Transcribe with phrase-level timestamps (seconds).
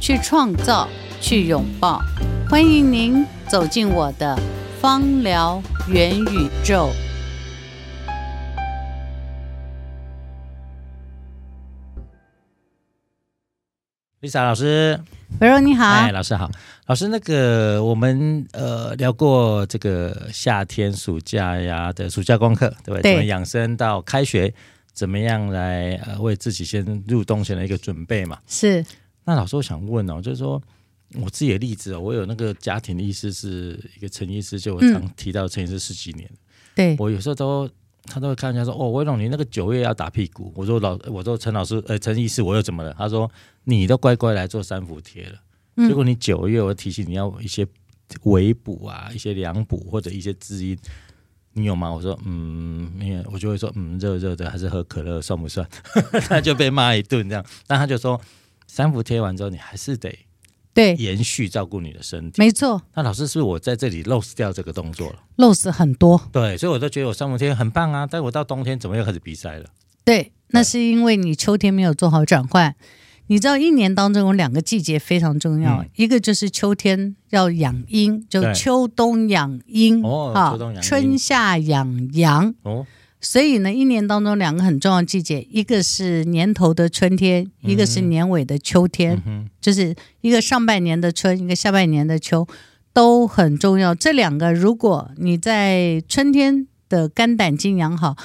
[0.00, 0.88] 去创造、
[1.20, 2.00] 去拥抱。
[2.48, 4.36] 欢迎您走进我的
[4.80, 6.90] 芳疗元宇宙。
[14.22, 14.98] Lisa 老师，
[15.40, 16.50] 维柔你好，哎，老师好，
[16.86, 23.16] 老师，那个我们呃聊过这个夏天暑假呀的暑假功课，对不对？
[23.16, 24.52] 从养生到开学，
[24.94, 28.38] 怎么样来呃为自己先入冬前的一个准备嘛？
[28.46, 28.82] 是。
[29.24, 30.62] 那老师，我想问哦，就是说
[31.20, 36.30] 我自己的例子哦，我有那个家庭的医师是一个陈医师，就我常提到陈医师十几年，
[36.74, 37.70] 对我有时候都。
[38.06, 40.50] 他都会看人家说哦，威龙你那个九月要打屁股。
[40.56, 42.92] 我说老，我说陈老师，呃，陈医师，我又怎么了？
[42.94, 43.30] 他说
[43.64, 45.38] 你都乖乖来做三伏贴了。
[45.86, 47.64] 结果你九月，我提醒你要一些
[48.22, 50.76] 围补啊，一些凉补或者一些滋阴，
[51.52, 51.92] 你有吗？
[51.92, 53.22] 我说嗯，没有。
[53.30, 55.68] 我就会说嗯，热热的还是喝可乐算不算？
[56.26, 57.44] 他就被骂一顿这样。
[57.66, 58.18] 但他就说
[58.72, 60.16] 三伏贴完之后，你还是得。
[60.72, 62.80] 对，延续照顾你的身体，没错。
[62.94, 66.22] 那老师是不是我在这里 lose 掉这个动作了？lose 很多。
[66.30, 68.06] 对，所以我都觉得我三伏贴很棒啊。
[68.08, 69.66] 但我到冬天怎么又开始鼻塞了？
[70.04, 72.76] 对，那是因为你秋天没有做好转换。
[73.26, 82.86] 你知道一年当中有两个季节非常重要，嗯、一个就是秋天要养阴，就秋冬养阴哦，春夏养阳哦。
[83.22, 92.48] 所以呢，一年当中两个很重要的季节，一个是年头的春天，一个是年尾的秋天，嗯、就是一个上半年的春，一个下半年的秋，
[92.94, 93.94] 都很重要。
[93.94, 98.16] 这两个，如果你在春天的肝胆经养好，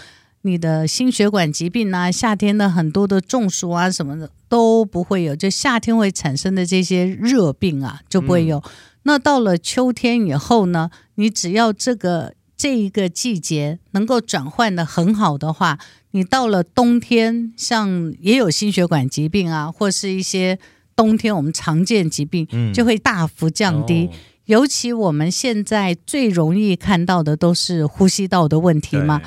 [0.44, 8.60] 你的心血管疾病啊，夏天的很多的中暑啊什么的都不会有，就夏天会产生的这些热病啊就不会有。
[8.60, 8.72] 嗯、
[9.04, 12.34] 那到了秋天以后呢，你只要这个。
[12.58, 15.78] 这一个季节能够转换的很好的话，
[16.12, 20.58] 你到了冬天，像也有心血管疾病啊，或是一些
[20.96, 24.06] 冬天我们常见疾病，就会大幅降低。
[24.06, 29.22] 嗯哦、尤其我们现在最容易看到的都是呼吸道的问题嘛，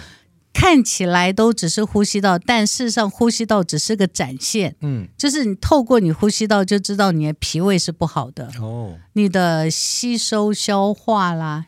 [0.55, 4.75] 看起来都只是呼吸道，但事实上呼吸道只是个展现。
[4.81, 11.67] 嗯，就是你透过你呼吸道就知道你的脾胃是不好的哦，你的吸收消化啦，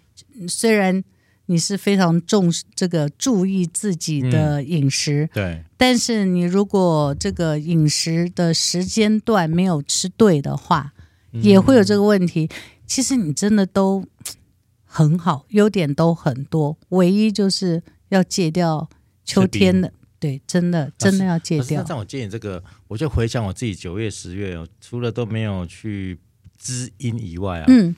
[0.49, 1.05] 虽然。
[1.51, 5.65] 你是非常重视这个注意自己的饮食，嗯，对。
[5.77, 10.93] 但是你如果这个饮食的时间段没有吃对的话，
[11.33, 12.49] 嗯，也会有这个问题。
[12.87, 14.05] 其实你真的都
[14.85, 18.89] 很好，优点都很多，唯一就是要戒掉
[19.25, 21.85] 秋天的，对，真的真的要戒掉。
[21.89, 26.17] 那我建议这个，我就回想我自己九月、十月，除了都没有去
[26.57, 27.97] 滋阴以外啊，嗯，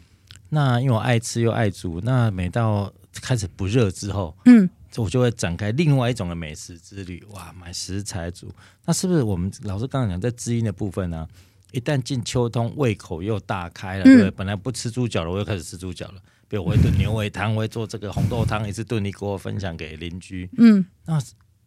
[0.49, 2.91] 那因为我爱吃又爱煮，那每到
[3.21, 7.23] 开始不热之后，嗯，我就会展开另外一种的美食之旅。
[7.31, 8.51] 哇，买食材煮，
[8.85, 11.29] 那是不是我们老师刚刚讲在滋阴的部分呢、啊？
[11.73, 14.31] 一旦进秋冬，胃口又大开了，嗯、对不对？
[14.33, 16.21] 本来不吃猪脚了，我又开始吃猪脚了。
[16.47, 20.51] 比如我会炖牛尾汤，我会做这个红豆汤，一次炖一锅分享给邻居。
[20.59, 21.19] 嗯，那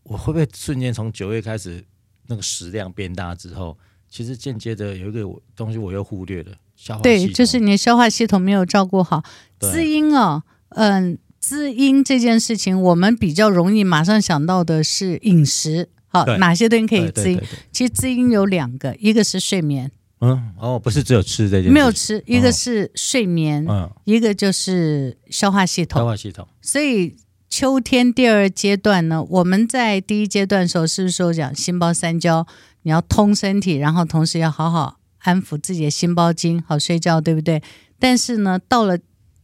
[0.04, 1.84] 我会不会瞬间从九月开始
[2.28, 3.76] 那个食量变大之后，
[4.08, 7.28] 其实间接的有一个东西我又忽略了，消化系统。
[7.28, 9.24] 对，就是你的消化系统没有照顾好，
[9.60, 11.18] 滋阴哦，嗯。
[11.48, 15.90] 滋阴这件事情，我们比较容易马上想到的是饮食。
[16.08, 17.40] 好，哪些东西可以滋阴？
[17.72, 19.92] 其实滋阴有两个，一个是睡眠。
[20.22, 21.70] 嗯，哦，不是只有吃这件事。
[21.70, 26.02] 没有吃，一个是睡眠，嗯，一个就是消化系统。
[26.02, 26.48] 消化系统。
[26.64, 27.16] 所以
[27.48, 32.48] 秋天第二阶段呢，我们在第一阶段的时候，是不是说讲心包三焦？
[32.82, 37.62] 你要通身体，然后同时要好好安抚自己的心包经，好睡觉，对不对？
[38.00, 38.98] 但是呢，到了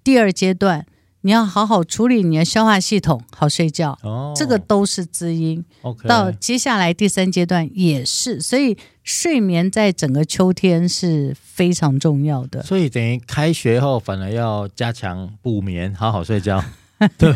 [0.03, 0.87] 第二阶段。
[1.21, 3.97] 你要好好处理你的消化系统，好睡觉。
[4.01, 5.63] 哦，这个都是滋阴。
[5.81, 12.63] OK，到接下来第三阶段也是，所以睡眠在整个秋天是非常重要的。
[12.63, 16.63] 所以等于开学后反而要加强补眠，好好睡觉。
[17.17, 17.35] 对，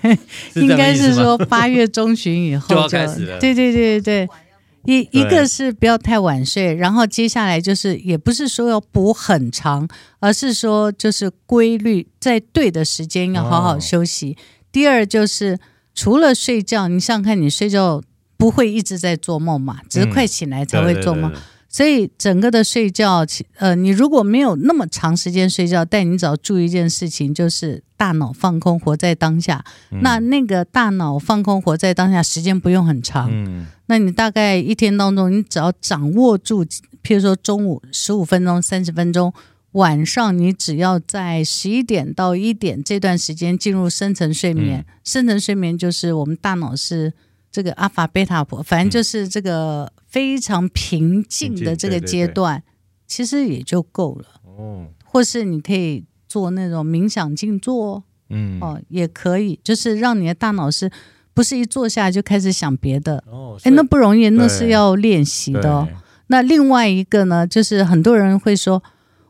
[0.56, 3.38] 应该是说八月中旬以后就，开始了。
[3.38, 4.28] 对对对对。
[4.84, 9.88] 一一个是不要太晚睡，然后接下来就是也不是说要补很长，
[10.20, 14.32] 而是说就是规律在对的时间要好好休息。
[14.32, 14.36] 哦、
[14.72, 15.58] 第二就是
[15.94, 18.02] 除了睡觉，你想想看，你睡觉
[18.36, 21.30] 不会一直在做梦嘛，只是快醒来才会做梦。
[21.30, 23.24] 嗯对对对对所以整个的睡觉，
[23.56, 29.64] 呃，你如果没有那么长时间睡觉，但你只要注意一件事情，就是大脑放空，活在当下。
[29.90, 33.30] 嗯、那那个大脑放空，活在当下，时间不用很长。
[33.32, 36.62] 嗯，那你大概一天当中，你只要掌握住，
[37.02, 39.32] 譬如说中午十五分钟、三十分钟，
[39.70, 44.84] 晚上你只要在十一点到一点这段时间进入深层睡眠。
[44.86, 47.14] 嗯、深层睡眠就是我们大脑是。
[47.54, 52.62] 这个阿法贝塔波，反正就是这个非常平静的这个阶段，嗯、
[53.06, 54.26] 其实也就够了。
[54.44, 60.90] 哦，或是你可以做那种冥想静坐，嗯，哦，也可以，就是让你的大脑是
[61.32, 63.24] 不是一坐下来就开始想别的？
[63.26, 65.88] 哦，哎，那不容易，那是要练习的、哦。
[66.26, 68.82] 那另外一个呢，就是很多人会说，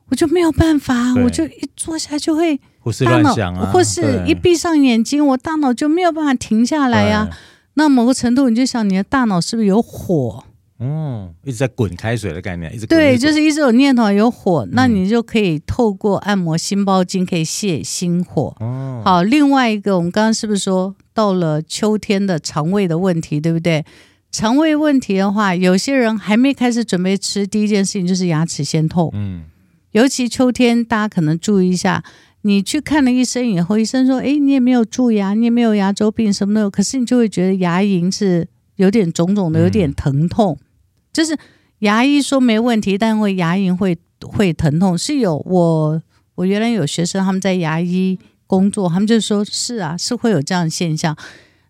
[0.09, 2.57] 我就没有办法，我就一坐下就会
[3.05, 7.39] 大脑，啊、或是一闭上眼睛，我大脑就没有办法停下来呀、啊。
[7.75, 10.45] 那某个程度，你就想你的大脑是不是有火？
[10.83, 18.55] 嗯，一直在滚开水的概念，一直对，就是一直有念头有火，嗯、那你就可以透过按摩心包经可以泻心火。
[18.59, 23.85] 哦，好，另外一个，我们刚刚是不是说到了秋天的肠胃的问题，对不对？
[24.33, 29.11] 肠胃问题的话，有些人还没开始准备吃，第一件事情就是牙齿先痛。
[29.13, 29.45] 嗯，
[29.93, 32.03] 尤其秋天，大家可能注意一下。
[32.45, 36.69] 你去看了医生以后，医生说：“哎，你也没有蛀牙，你也没有牙周病，什么都有。
[36.69, 40.59] 可是你就会觉得牙龈是有点肿肿的，有点疼痛。
[40.59, 40.67] 嗯、
[41.13, 41.37] 就是
[41.81, 44.97] 牙医说没问题，但会牙龈会会疼痛。
[44.97, 46.03] 是有我
[46.37, 51.17] 我原来有学生他们在牙医工作，他们就说是啊，是会有这样的现象。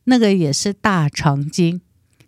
[0.05, 1.81] 那个也是大肠经。”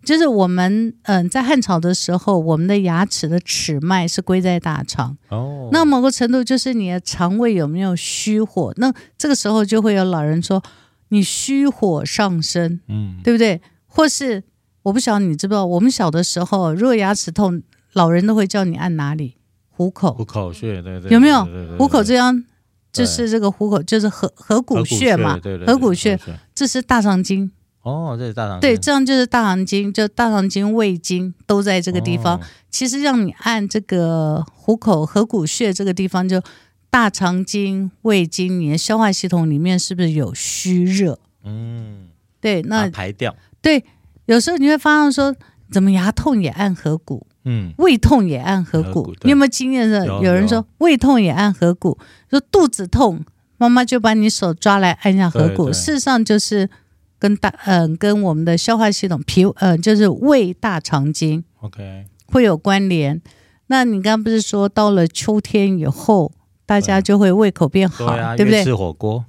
[0.05, 5.17] 就是我们嗯、呃，在汉朝的时候，我们的牙齿的齿脉是归在大肠。
[5.31, 8.71] 哦，那某个程度就是你的肠胃有没有虚火？
[8.77, 10.63] 那这个时候就会有老人说
[11.09, 13.63] 你虚火上升，嗯，对不对？
[13.87, 14.45] 或是
[14.85, 19.37] 我不晓得你知不知道，我们小的时候，如果牙齿痛，老人都会叫你按哪里？
[19.69, 21.45] 虎口，虎口穴，对对，有没有？
[21.77, 22.45] 虎口这样
[22.93, 26.19] 就是这个虎口，就是合合谷穴嘛，合谷穴，
[26.55, 27.51] 这是大肠经。
[27.83, 28.61] 哦，这是大肠。
[28.61, 32.39] 对，这样就是大肠经，就大肠经、胃经都在这个地方。
[32.39, 32.41] 哦、
[32.71, 36.41] 其实让你按这个虎口合谷穴这个地方，就
[36.89, 41.19] 大肠经、胃经，你的消化系统里面是不是有虚热？
[41.43, 42.09] 嗯，
[42.41, 43.35] 对，那排掉。
[43.61, 43.85] 对，
[44.26, 45.35] 有时候你会发现说，
[45.71, 49.15] 怎么牙痛也按合谷，嗯，胃痛也按合谷。
[49.23, 50.06] 你有没有经验的？
[50.06, 51.99] 有，人说胃痛也按合谷，
[52.31, 53.25] 说肚子痛，
[53.59, 55.73] 妈妈就把你手抓来按一下合谷。
[55.73, 56.69] 事实上就是。
[57.17, 63.23] 跟大嗯、呃，跟我们的消化系统、脾嗯、呃，就是胃大肠经，OK，会有关联。
[63.69, 66.32] 那你刚刚不是说到了秋天以后，
[66.67, 68.62] 大家就会胃口变好，对，啊、对不对？
[68.62, 69.25] 吃火锅，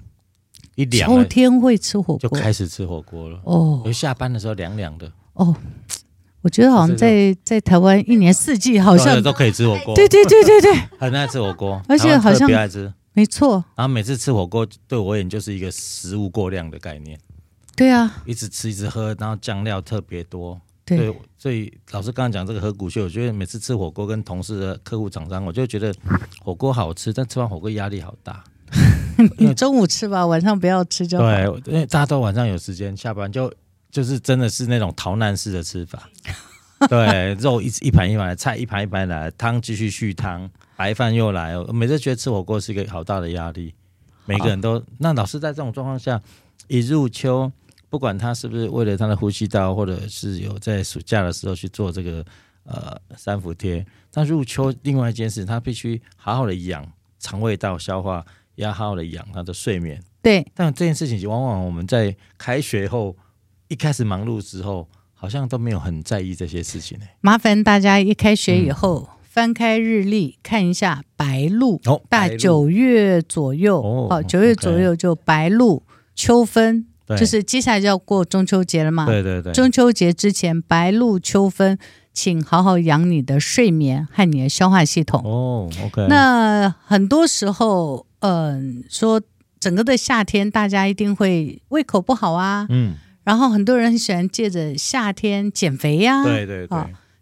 [0.76, 3.40] 一凉，秋天会吃火锅，就开始吃火锅了。
[3.44, 5.12] 哦，因为下班的时候凉凉的。
[5.34, 5.56] 哦，
[6.42, 9.96] 我觉得好像在在台湾一年四季好像都可以吃火锅。
[9.96, 13.64] 对对对对对， 很爱吃火锅，而且好像爱吃，没错。
[13.76, 17.20] 然后每次吃火锅对我而言就是一个食物过量的概念。
[17.76, 20.60] 对啊，一直吃一直喝，然后酱料特别多。
[20.86, 25.94] 对，所以，所以老师刚刚讲这个合谷穴，我觉得每次吃火锅跟同事的客户厂商，我就觉得
[26.44, 28.44] 火锅好吃，但吃完火锅压力好大。
[29.38, 31.24] 你中午吃吧，晚上不要吃就好。
[31.24, 33.54] 对，因为大家都晚上有时间，下班就
[33.90, 36.10] 就是真的是那种逃难式的吃法。
[36.90, 41.58] 对，肉一一盘一盘来，菜一盘一盘来，汤继续续汤，白饭又来。
[41.58, 43.74] 我每次觉得吃火锅是一个好大的压力，
[44.26, 44.84] 每个人都。
[44.98, 46.22] 那老师在这种状况下，
[46.68, 47.52] 一入秋。
[47.88, 52.26] 不管他是不是为了他的呼吸道，或者是有在暑假的时候去做这个
[52.66, 56.86] 呃三伏贴，但入秋另外一件事，他必须好好的养
[57.20, 60.02] 肠胃道消化，也要好好的养他的睡眠。
[60.22, 63.16] 对，但这件事情往往我们在开学后
[63.68, 67.06] 一开始忙碌之后，好像都没有很在意这些事情呢。
[67.22, 75.84] 麻烦大家一开学以后、嗯、翻开日历看一下白露，哦，大九月左右哦，九月左右就白露，
[76.16, 76.88] 秋分。
[77.08, 79.06] 对就是接下来就要过中秋节了嘛？
[79.06, 79.54] 对对对。
[79.54, 81.78] 中秋节之前，白露秋分，
[82.12, 85.22] 请好好养你的睡眠和你的消化系统。
[85.24, 86.08] 哦，OK。
[86.10, 89.22] 那很多时候，嗯、呃，说
[89.60, 92.66] 整个的夏天，大家一定会胃口不好啊。
[92.70, 92.96] 嗯。
[93.24, 96.24] 然后很多人很喜欢借着夏天减肥呀、啊。
[96.24, 96.80] 对对对。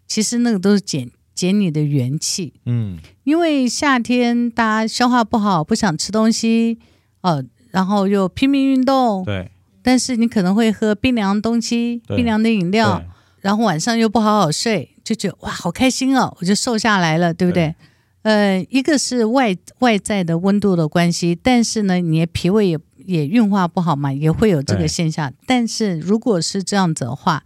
[0.07, 2.53] 其实那个都是减减你的元气。
[2.65, 2.99] 嗯。
[3.23, 6.77] 因为夏天大家消化不好，不想吃东西，
[7.21, 9.23] 呃，然后又拼命运动。
[9.23, 9.49] 对。
[9.85, 13.03] 但是你可能会喝冰凉东西、冰凉的饮料，
[13.41, 17.67] 然后晚上又不好好睡，就觉得哇，好开心哦，我就瘦下来了，对不对？
[17.67, 17.75] 对
[18.23, 25.31] 呃，一个是外外在的温度的关系，但是呢，你的脾胃也也运化不好嘛，也会有这个现象。
[25.45, 27.43] 但是如果是这样子的话，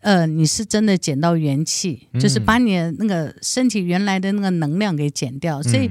[0.00, 5.60] 呃，你是真的减到元气，嗯、就是把你的那个身体原来的那个能量给减掉。
[5.60, 5.90] 所以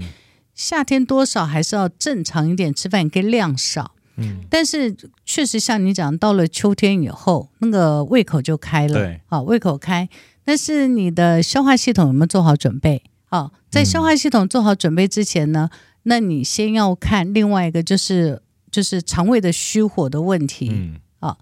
[0.55, 3.93] 夏天多少还是要正常一点吃饭，跟量少。
[4.15, 8.93] 嗯，但是确实像你讲，到了秋天以后，那个胃口就开了。
[8.93, 10.07] 对，好，胃口开，
[10.45, 13.01] 但是你的消化系统有没有做好准备？
[13.33, 20.69] 好，在消化系统做好准备之前呢，嗯、那你先要看另外一个，就是就是肠胃的虚火的问题。
[20.71, 21.35] 嗯，啊，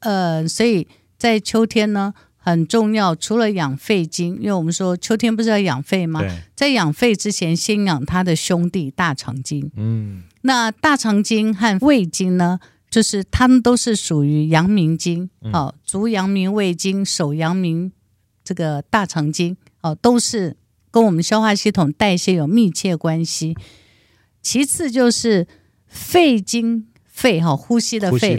[0.00, 6.20] 呃，所以在秋天呢很重要，除了养肺经，因为我们说秋天不是要养肺吗？
[6.54, 9.70] 在养肺之前，先养他的兄弟大肠经。
[9.76, 15.30] 嗯，那大肠经和胃经呢，就是他们都是属于阳明经。
[15.50, 17.90] 好，足阳明胃经，手阳明
[18.44, 20.58] 这个大肠经，哦，都是。
[20.90, 23.56] 跟我们消化系统代谢有密切关系。
[24.42, 25.46] 其次就是
[25.86, 28.38] 肺经，肺哈，呼吸的肺，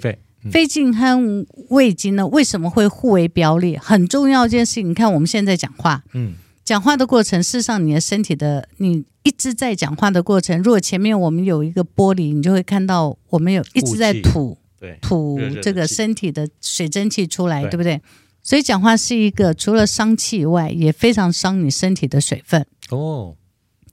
[0.51, 3.77] 肺，经和胃经呢，为什么会互为表里？
[3.77, 4.89] 很重要一件事情。
[4.89, 10.61] 你看我们现在讲话，嗯，讲话的过程，事实上你的身体的，你一直在讲话的过程。
[10.63, 18.01] 如果前面我们有一个玻璃，你就会看到我们有一直在吐，对，吐这个身体的水蒸气出来，对，对不对？
[18.43, 22.65] 所以讲话是一个除了伤气以外，也非常伤你身体的水分。
[22.89, 23.35] 哦，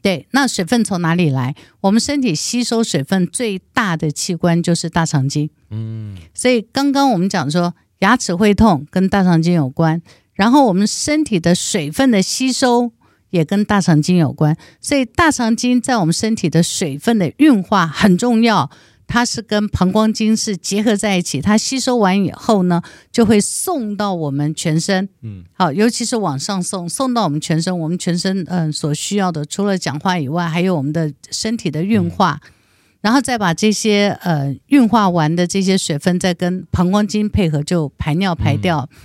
[0.01, 1.55] 对，那水分从哪里来？
[1.83, 5.51] 我们身体吸收水分最大的器官就是大肠经。
[5.71, 10.01] 嗯，所以刚刚我们讲说牙齿会痛跟大肠经有关，
[10.33, 12.93] 然后我们身体的水分的吸收
[13.31, 18.71] 也跟大肠经有关，所以大肠经在我们身体的水分的运化很重要。
[19.09, 25.09] 它是跟膀胱经是结合在一起，它吸收完以后呢，就会送到我们全身。
[25.23, 27.77] 嗯，好，尤其是往上送，送到我们全身。
[27.77, 32.51] 我们全身嗯、呃、所需要的，除了讲话以外，还有我们的身体的运化，嗯、
[33.01, 38.87] 然后再把这些呃运化完的这些水分，再跟膀胱经配合，就排尿排掉。
[38.93, 38.99] 嗯、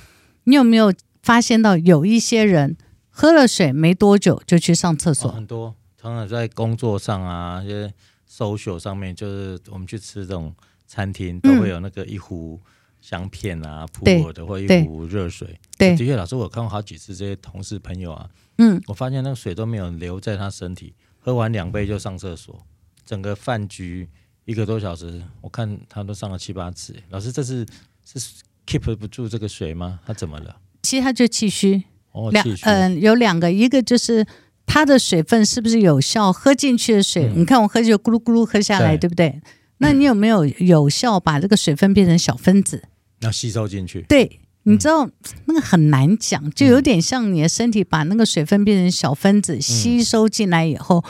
[0.43, 2.75] 你有没有发现到有一些人
[3.09, 5.29] 喝了水没多久就去上厕所？
[5.29, 7.93] 哦、很多，常常在工作上啊，些。
[8.35, 10.53] Social 上面就是我们去吃这种
[10.87, 12.59] 餐厅，都会有那个一壶
[12.99, 15.59] 香片啊，普洱的或一壶热水。
[15.77, 22.65] 对，的确，老师我看过好几次这些同事朋友啊，嗯，我发现那个水都没有留在他身体，喝完两杯就上厕所，
[23.05, 24.09] 整个饭局
[24.45, 26.95] 一个多小时，我看他都上了七八次。
[27.09, 27.63] 老师，这是
[28.03, 28.19] 是
[28.65, 29.99] keep 不住这个水吗？
[30.07, 30.57] 他怎么了？
[30.81, 31.83] 其实他就气虚。
[32.13, 34.25] 哦，两嗯，有两个，一个就是。
[34.65, 36.31] 它的水分是不是有效？
[36.33, 39.41] 喝进去的水，嗯、你看我喝就咕噜咕噜喝下来，对，对不对？
[39.77, 42.83] 那你有没有有效把这个水分变成小分子？
[43.19, 44.01] 要吸收进去。
[44.07, 45.11] 对，你知道、嗯、
[45.45, 51.03] 那个很难讲，就有点像你的身体把那个水分变成小分子，嗯、吸收进来以后，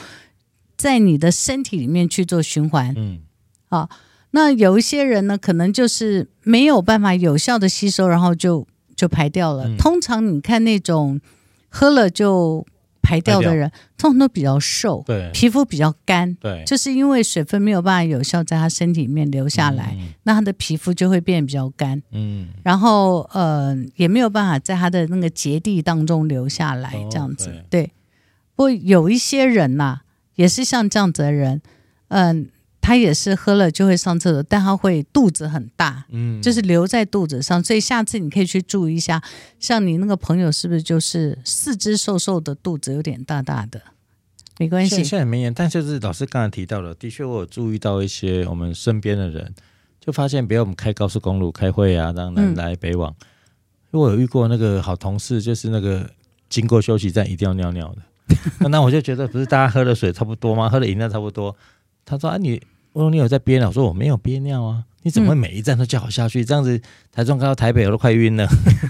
[0.76, 2.92] 在你的身体里面去做循环。
[2.96, 3.20] 嗯，
[3.70, 3.88] 好，
[4.32, 9.68] 那有一些人呢，可能就是没有办法有效的吸收，然后就就排掉了。
[9.68, 11.20] 嗯、通常你看那种
[11.68, 12.66] 喝了就。
[13.04, 27.90] 排掉的人通常都比较瘦，对，皮肤比较干，对，就是因为水分没有办法有效在他身体里面留下来，嗯、那他的皮肤就会变比较干，嗯，然后呃也没有办法在他的那个结缔当中留下来，这样子，哦、对，对。
[28.56, 30.02] 不过有一些人呐、啊，
[30.36, 31.60] 也是像这样子的人，
[32.08, 32.53] 嗯、呃。
[32.84, 39.22] 他也是喝了就会上厕所，但他会肚子很大，嗯，就是留在肚子上，所以下次你可以去注意一下，
[39.58, 43.80] 像你那个朋友是不是就是四肢瘦瘦的，肚子有点大大的？
[44.58, 49.54] 没关系，现在没严，但就是老师刚才提到了，的确我有注意到一些我们身边的人，
[49.98, 53.10] 就发现，比如我们开高速公路开会啊，让南来北往，
[53.92, 56.10] 因为、嗯、我有遇过那个好同事，就是那个
[56.50, 60.68] 经过休息站一定要尿尿的， 那我就觉得不是大家喝的水差不多吗？
[60.68, 61.56] 喝的饮料差不多，
[62.04, 62.60] 他说啊你。
[62.94, 63.68] 我说你有在憋尿？
[63.68, 64.84] 我说我没有憋尿啊！
[65.02, 66.42] 你怎么会每一站都叫我下去？
[66.42, 66.80] 嗯、这样子
[67.12, 68.46] 台中开到台北我都快晕了。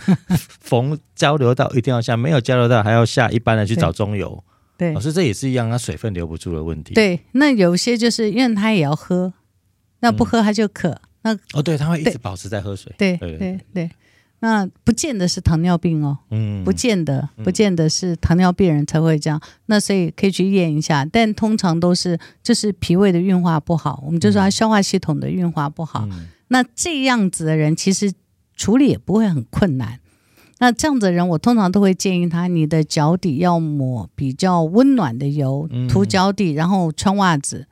[0.61, 4.45] 逢交流道一定要下，没有交流道还要下，一般的去找中油。
[4.77, 6.93] 对，老师这也是一样，它水分留不住的问题。
[6.93, 9.33] 对，那有些就是因为他也要喝，
[10.01, 10.91] 那不喝他就渴。
[10.91, 12.93] 嗯、那哦，对，他会一直保持在喝水。
[12.99, 13.91] 对，对，对。
[14.45, 19.41] 那不见得是糖尿病哦，嗯，不见得，不见得是糖尿病人才会这样。
[19.67, 26.07] 那所以可以去验一下，但通常都是就是脾胃的运化不好，我们就说他消化系统的运化不好。
[26.13, 28.13] 嗯、那这样子的人其实
[28.55, 29.99] 处理也不会很困难。
[30.59, 37.67] 那这样子的人，我通常都会建议他，你的脚底要抹比较温暖的油，涂脚底，然后穿袜子。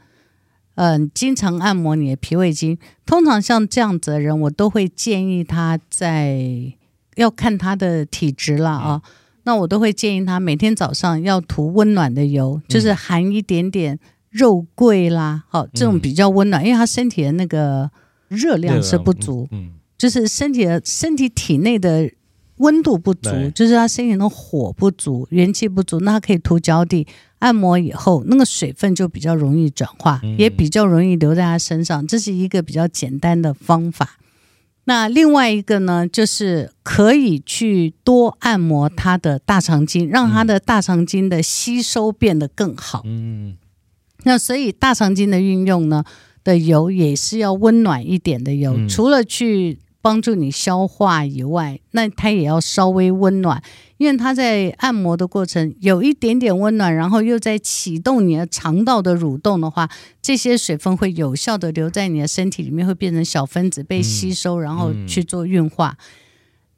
[0.75, 2.79] 嗯，经常按摩你的脾胃经。
[3.05, 6.73] 通常像这样子的人，我都会建议他在
[7.17, 9.03] 要看他的体质了啊。
[9.45, 13.99] 那我都会建议他每天早上要涂温暖的油，就是含一点点
[14.31, 17.91] 肉桂啦，好这种比较温暖，因为他身体的那个
[18.29, 19.49] 热量是不足，
[19.99, 22.11] 就是身体的身体体内的
[22.59, 27.07] 温度不足，就是他身体的火不足，元气不足，那他可以涂脚底。
[27.43, 32.07] 按摩以后，那个水分就比较容易转化，嗯、也比较容易留在他身上。
[32.07, 34.17] 这是一个比较简单的方法。
[34.85, 43.03] 那另外一个呢，就是可以去多按摩他的大肠经，让他的大肠经的吸收变得更好。
[43.05, 43.57] 嗯，
[44.23, 46.05] 那所以大肠经的运用呢，
[46.45, 49.81] 的油也是要温暖一点的油，嗯、除了去。
[50.03, 53.63] 帮助你消化以外，那它也要稍微温暖，
[53.99, 59.89] 因为它在按摩的过程有一点点温暖，然后又在启动你的肠道的蠕动的话，
[60.21, 65.91] 这些水分会有效的留在你的身体里面，会变成小分子被吸收，然后去做运化。
[65.91, 66.05] 嗯嗯、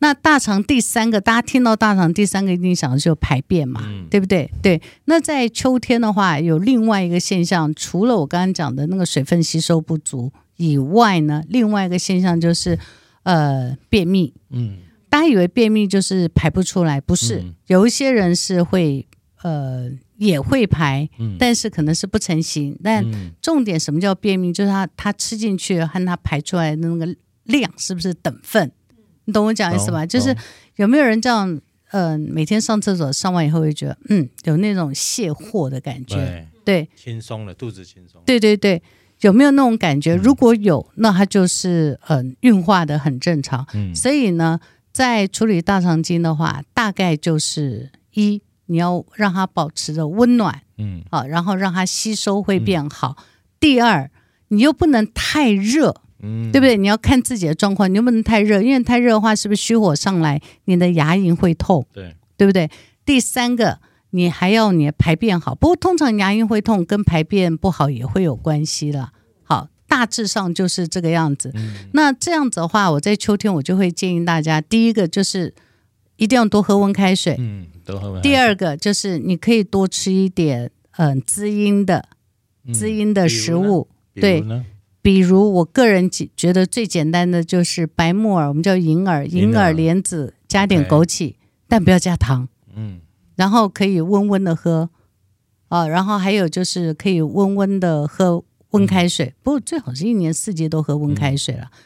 [0.01, 4.51] 那大肠第三个，大家听到大肠第三个一定想的就是排便嘛，嗯、对不对？
[4.61, 4.83] 对。
[5.07, 12.79] 那在秋天的话，有另外一个现象，除了我刚刚讲的那个水分吸收不足以外呢，另外一个现象就是。
[13.25, 14.79] 呃，便秘，嗯，
[15.09, 19.07] 大家以为便秘就是排不出来，不是，嗯、有一些人是会，
[19.43, 22.79] 呃，也会排，嗯、但是可能是不成形。
[22.85, 23.05] 但
[23.41, 24.53] 重点什么叫便秘？
[24.53, 28.71] 就是他他吃进去和他排出来的那个量是不是等份？
[29.25, 30.05] 你懂我讲意思吧？
[30.05, 30.37] 就是
[30.77, 31.59] 有没有人这样，
[31.93, 38.83] 呃，每天上厕所上完以后会觉得，嗯，有那种卸货的感觉，对，轻松了，肚子轻松，对对对。
[39.21, 40.15] 有没有那种感觉？
[40.15, 43.67] 如果有，那它就是嗯运化的很正常。
[43.75, 44.61] 嗯，所以呢，
[44.93, 53.17] 在处理大肠经的话，大概就是一，你要让它保持着温暖，嗯，好，然后让它吸收会变好。
[53.19, 53.25] 嗯、
[53.59, 54.11] 第二，
[54.49, 56.77] 你又不能太热，嗯，对不对？
[56.77, 61.87] 你要看自己的状况，你又不能太热，因为太热的话，是不是虚火上来，你的牙龈会痛？
[61.93, 62.71] 对，对不对？
[63.05, 63.79] 第三个。
[64.17, 69.11] 你还要你排便好，不过通常牙龈会痛跟排便不好也会有关系了。
[69.43, 71.51] 好，大致上就是这个样子。
[71.55, 75.53] 嗯、那这样子的话，我在秋天我就会建议大家，第一个就是
[76.17, 77.35] 一定要多喝温开水。
[77.41, 78.23] 嗯，多喝温。
[78.23, 82.07] 第二个就是你可以多吃一点嗯滋阴的
[82.73, 83.89] 滋阴的食物。
[84.15, 84.45] 嗯、对，
[85.03, 91.35] 比如我个人觉得最简单的就是白木耳，我们叫银耳，银耳莲子加点枸杞
[91.67, 92.47] 但不要加糖。
[92.77, 93.01] 嗯。
[93.37, 94.89] 然后可以温温的喝，
[95.69, 101.71] 啊，然后还有就是可以温温的喝温开水，嗯、不过最好是一年四季都喝温开水了。
[101.73, 101.79] 嗯、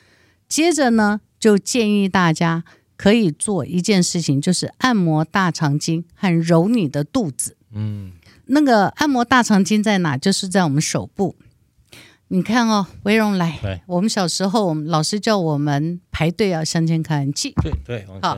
[0.48, 2.64] 接着呢，就建议大家
[2.96, 7.56] 可以做一件事情，就是按摩大肠经和揉你的肚子。
[7.72, 8.12] 嗯，
[8.46, 10.16] 那个按摩大肠经在哪？
[10.16, 11.36] 就是在我们手部。
[12.28, 17.54] 你看哦，维荣来，我们小时候，我们老师叫我们排队要向前看齐。
[17.62, 18.36] 对对，好。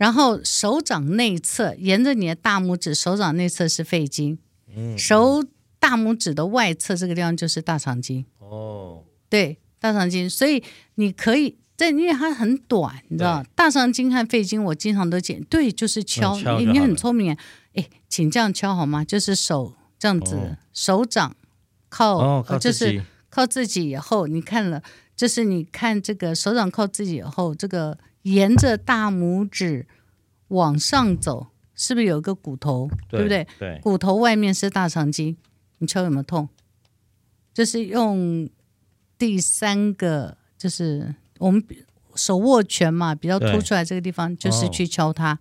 [0.00, 4.38] 然后手掌内侧，沿着你的大拇指，手掌内侧是肺经，
[4.74, 5.44] 嗯，手
[5.78, 8.24] 大拇指的外侧这个地方就是大肠经。
[8.38, 17.36] 哦，对，大肠经，所以你可以，但因为它很短，你知道，大肠经和肺经我经常都剪，对，就是敲，你你很聪明，
[17.74, 19.04] 哎，请这样敲好吗？
[19.04, 21.36] 就是手这样子，哦、手掌
[21.90, 24.82] 靠，哦、靠就是靠自己以后，你看了，
[25.14, 27.98] 就是你看这个手掌靠自己以后，这个。
[28.22, 29.86] 沿着大拇指
[30.48, 32.88] 往上走，是不是有一个骨头？
[33.08, 33.46] 对，对不对？
[33.58, 35.36] 对，骨头外面是大肠经，
[35.78, 36.48] 你敲有没有痛？
[37.52, 38.48] 就是用
[39.18, 41.62] 第三个，就是我们
[42.14, 45.34] 手握拳嘛，比较凸出来这个地方，就是去敲它。
[45.34, 45.38] 哦、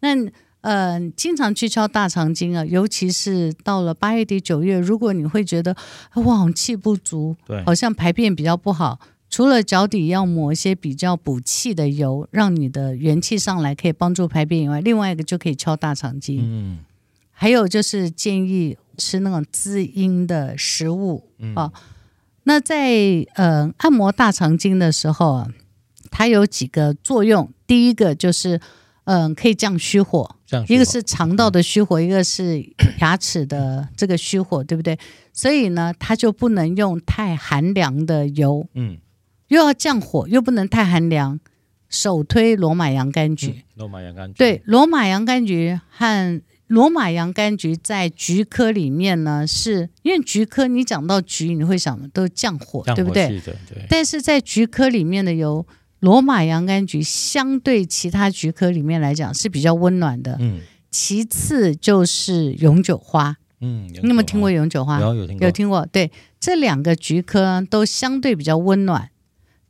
[0.00, 0.10] 那
[0.60, 5.76] 呃，经常去敲大肠经啊，尤其是到了八月底九月，如果你会觉得
[6.14, 8.98] 哇气不足，对，好像排便比较不好。
[9.30, 16.40] 除了脚底要抹一些比较补气的油，让你的元气上来，可以帮助排便以外，另外一个就可以敲大肠经。
[16.40, 16.78] 嗯，
[17.30, 21.28] 还有就是建议吃那种滋阴的食物。
[21.38, 21.70] 嗯、哦，
[22.44, 25.48] 那在呃按摩大肠经的时候啊，
[26.10, 27.52] 它有几个作用。
[27.66, 28.58] 第一个就是
[29.04, 32.64] 嗯、呃、可以降虚火，降虚火，一个是肠道的虚火，嗯、一个是
[33.00, 34.98] 牙齿的这个虚火，对不对？
[35.34, 38.66] 所以呢，它就不能用太寒凉的油。
[38.72, 38.96] 嗯。
[39.48, 41.38] 又要降火，又不能太寒凉，
[41.88, 43.48] 首推罗马洋甘菊。
[43.48, 53.40] 嗯、罗马洋甘菊对，罗马洋甘菊和罗马洋甘菊在菊科里面呢，是因为菊科你讲到菊，你会想都降火，降火对不对？
[53.40, 53.86] 对。
[53.88, 55.66] 但是在菊科里面的有。
[56.00, 60.60] 罗马洋甘菊相对其他菊科里面来讲是比较温暖的，嗯，
[60.92, 65.00] 其次就是永久花，嗯，你有没有听过永久花？
[65.00, 65.84] 有有听过，有听过。
[65.90, 69.10] 对，这两个菊科都相对比较温暖，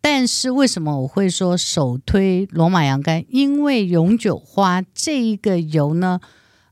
[0.01, 3.25] 但是为什么我会说首推罗马洋甘？
[3.29, 6.21] 因为永久花这一个油呢，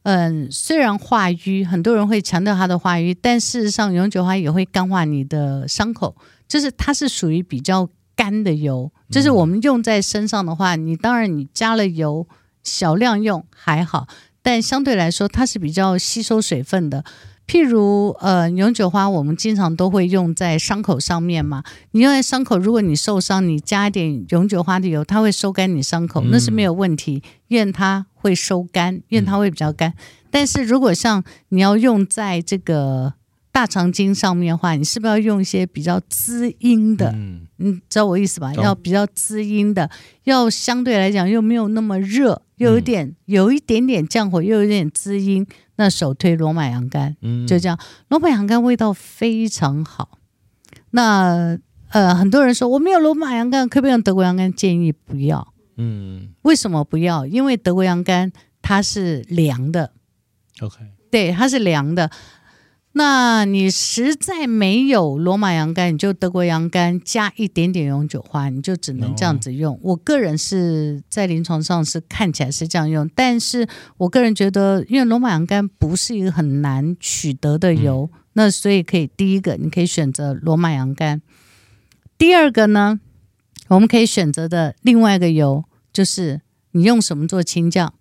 [0.03, 7.89] 嗯，虽然化瘀，很多人会强调它的化瘀，但事实上永久花也会干化你的伤口，就是它是属于比较。
[8.19, 12.27] 干的油，就是我们用在身上的话，你当然你加了油，
[12.63, 14.09] 小量用还好，
[14.41, 17.05] 但相对来说它是比较吸收水分的。
[17.47, 21.63] 譬如呃永久花，我们经常都会用在伤口上面嘛。
[21.93, 29.91] 你用在伤口，如果你受伤，你加一点永久花的油，它会收干你伤口，那是没有问题，因为它会收干，因为它会比较干。
[29.91, 29.95] 嗯、
[30.31, 33.15] 但是如果像你要用在这个。
[33.53, 37.11] 大肠经上面的话，你是不是要用一些比较滋阴的？
[37.15, 38.53] 嗯，你知道我意思吧？
[38.53, 39.89] 要比较滋阴的，
[40.25, 45.47] 要相对来讲又没有那么热，又有点、嗯、有一点点降火，又有点滋阴。
[45.77, 47.79] 那首推罗马洋甘，嗯，就这样。
[48.09, 50.19] 罗马洋甘味道非常好。
[50.91, 51.59] 那
[51.91, 54.53] 呃，很多人说我没有罗马洋甘，可不可以用德国洋甘？
[54.53, 55.53] 建议不要。
[55.77, 57.27] 嗯，为什么不要？
[57.27, 59.93] 因为德国洋甘它是凉的。
[60.61, 60.77] OK，
[61.11, 62.11] 对，它是凉的。
[62.99, 69.79] 那你实在没有罗马洋甘，你就德国洋甘加一点点永久花，你就只能这样子用。
[69.83, 81.21] 我个人是在临床上是看起来是这样用，但是我个人觉得，因为罗马洋甘不是一个很难取得的油，嗯、那所以可以第一个你可以选择罗马洋甘，
[82.17, 82.99] 第二个呢，
[83.69, 87.93] 我们可以选择的另外一个油就是你用什么做青酱？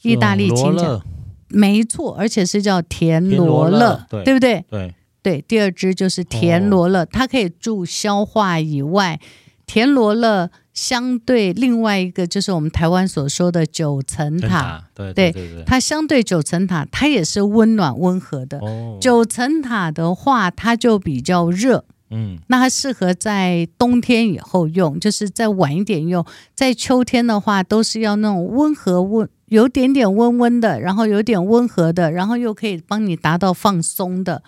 [0.00, 1.02] 意大利青酱。
[1.48, 4.64] 没错，而且是叫田螺乐，对，对不对？
[4.70, 9.20] 对对，第二支就是田螺乐，哦、它可以助消化以外，
[9.66, 18.58] 田螺乐相对另外一个就是我们台湾所说的九层塔，对对对，对，它相对九层塔，它也是温暖温和的。
[18.60, 21.84] 哦、九层塔的话，它就比较热。
[22.10, 26.24] 嗯，那它适合在冬天以后用，就是再晚一点用。
[26.54, 34.42] 在秋天的话，都是要那种温和温，有点点温温的，然后有点温和的，然后又可以帮你达到放松的。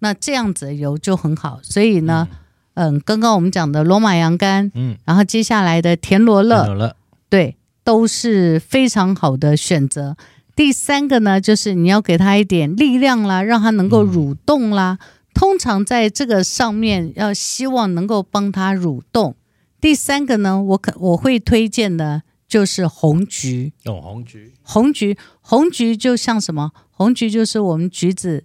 [0.00, 1.60] 那这样子的油就很好。
[1.62, 2.28] 所以呢，
[2.74, 6.94] 嗯，嗯，刚刚我们讲的罗马洋甘，嗯，然后接下来的田螺乐，
[7.28, 10.16] 对，都是非常好的选择。
[10.54, 14.98] 第三个呢，就是你要给它一点力量啦，让它能够蠕动啦。
[15.00, 19.36] 嗯通常在这个上面要希望能够帮它蠕动。
[19.80, 23.72] 第三个呢，我可我会推荐的就是红橘。
[23.84, 26.72] 哦，红橘，红橘，红橘就像什么？
[26.90, 28.44] 红橘就是我们橘子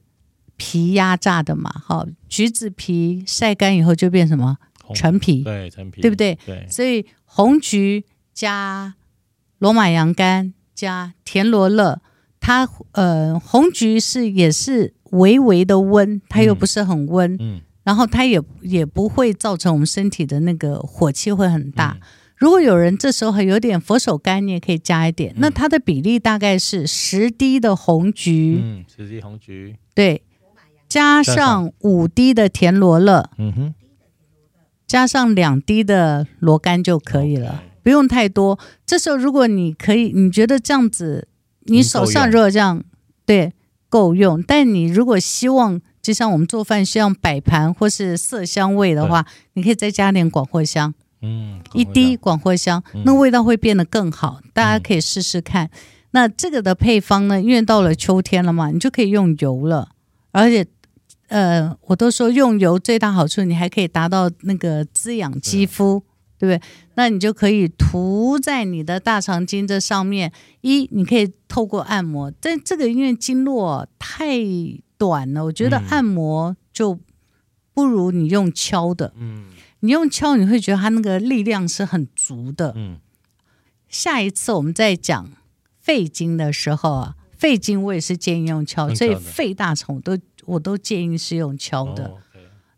[0.57, 1.71] 皮压榨的嘛。
[1.83, 4.57] 好，橘子皮晒干以后就变什么？
[4.93, 5.41] 陈皮。
[5.43, 6.37] 对，陈皮，对不对？
[6.45, 6.67] 对。
[6.69, 8.93] 所以红橘加
[9.57, 12.01] 罗马洋甘加田螺乐，
[12.39, 14.93] 它呃红橘是也是。
[15.13, 21.95] 微微的温，它又不是很温，嗯，然后它也也不会造成我们身体的那个火气会很大。
[22.01, 22.07] 嗯、
[22.43, 25.32] 如果有人这时候还有点佛手柑，你也可以加一点。
[25.32, 30.21] 嗯、那它的比例大概是十滴的红橘，嗯，十滴红橘，对，
[30.89, 33.73] 加上五滴的田螺乐，嗯哼，
[34.86, 38.60] 加上两滴的罗干就可以了不用太多。
[38.86, 41.29] 这时候如果你可以，你觉得这样子，
[41.67, 42.84] 你手上如果这样，
[43.25, 43.53] 对。
[43.88, 50.91] 够用，但你如果希望，就像我们做饭需要摆盘或是色香味的话，你可以再加点广藿香，
[51.23, 54.39] 嗯，一滴广藿香，嗯、那味道会变得更好。
[54.53, 55.65] 大家可以试试看。
[55.65, 55.69] 嗯、
[56.12, 59.89] 那这个的配方呢，因为到了秋天了嘛，你就可以用油了，
[60.31, 60.67] 而且，
[61.29, 66.03] 呃，我都说用油最大好处，你还可以达到那个滋养肌肤。
[66.39, 66.67] 对不对？
[66.95, 70.29] 那你就可以涂在你的大肠经这上面。
[70.59, 74.39] 一，你可以透过按摩，但这个因为经络太
[74.97, 76.99] 短了，我觉得按摩就
[77.73, 79.13] 不如你用敲的。
[79.15, 79.45] 嗯，
[79.83, 82.73] 你用敲你会觉得它那个力量是很足的。
[82.75, 82.99] 嗯，
[83.89, 85.31] 下一次我们再讲
[85.79, 92.05] 肺经的时候啊，肺经我也是建议用敲，所以肺大肠我都我都建议是用敲的。
[92.05, 92.17] 哦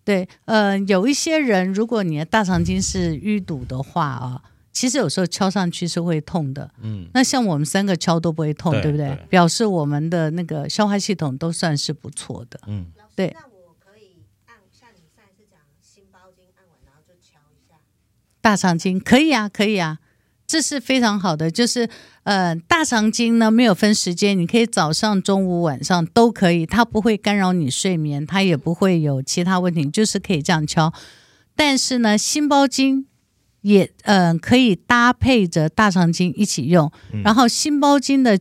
[0.03, 6.69] 对，呃，有一些人，如果你的大肠经是淤堵的话啊，其实有时候敲上去是会痛的。
[6.79, 9.07] 嗯，那像我们三个敲都不会痛，对，对不对？
[9.07, 12.59] 对，表示我们的那个消化系统都算是不错的。
[12.67, 13.31] 嗯，对。
[13.33, 17.73] 那我可以按，像你上次讲心包经按完然后就敲一下。
[18.45, 19.97] 大肠经可以啊，可以啊。
[20.45, 21.89] 这是非常好的，就是
[22.21, 30.93] 呃，大肠经呢没有分时间，你可以早上、中午、晚上都可以，它不会干扰你睡眠，它也不会有其他问题，就是可以这样敲。
[31.55, 33.07] 但是呢，心包经
[33.61, 38.37] 也嗯、呃、可以搭配着大肠经一起用，嗯、然后心包经的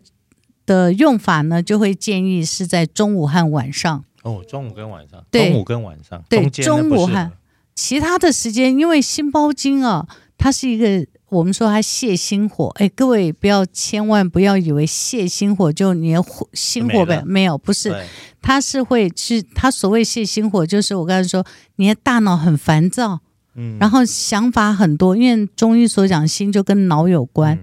[0.67, 4.05] 的用法呢，就会建议是在中午和晚上。
[4.23, 7.33] 哦，中午跟晚上，中午跟晚上，对，中午和
[7.75, 10.07] 其他的时间，因为心包经啊，
[10.39, 11.07] 它是一个。
[11.31, 16.15] 我们说它泻心火，哎，各位不要千万不要以为泻心火就你
[16.53, 17.93] 心火呗，没有，不是，
[18.41, 23.19] 它是会是它所谓泻心火，就是我刚才说你的大脑很烦躁，
[23.57, 27.59] 嗯，然后想法很多，因为中医所讲心就跟脑有关，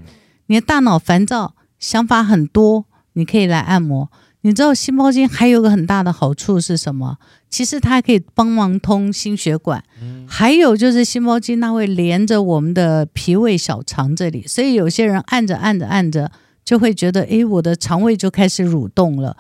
[0.48, 4.12] 你的大脑烦躁，想法很多，你可以来按摩。
[4.42, 7.20] 你知道心包经还有个很大的好处是什么？
[7.52, 16.32] 其实它还可以帮忙通心血管，嗯、还有就是心包经它会连着我们的脾胃小肠这里，所以有些人按着按着按着
[16.64, 19.36] 就会觉得，诶，我的肠胃就开始蠕动了。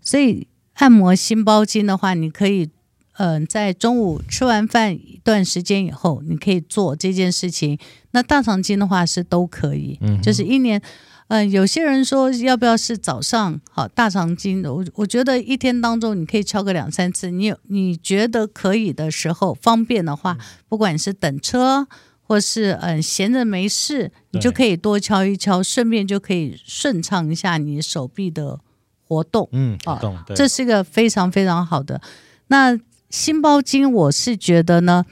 [0.00, 2.70] 所以按摩心包经的话，你可以，
[3.18, 7.76] 嗯、呃，在中午吃完饭一段时间以后，你可以做这件事情。
[8.12, 10.80] 那大肠经的话是都可以，嗯、就是一年。
[11.28, 14.72] 嗯、呃，有些人说要不要是早上好大肠经的？
[14.72, 21.88] 我我觉得一天当中你可以敲个两三次，你有你觉得可以的时候，方便的话，不管是等车
[22.22, 28.60] 或是嗯、呃、闲着没事，你就可以多敲一敲，顺便就可以顺畅一下你手臂的
[29.02, 29.48] 活动。
[29.52, 32.00] 嗯，活动，这是一个非常非常好的。
[32.48, 32.78] 那
[33.10, 35.04] 心包经，我是觉得呢。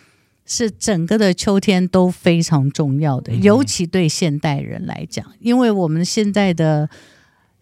[0.47, 6.89] 是整个的秋天都非常重要的，尤其对现代人来讲，因为我们现在的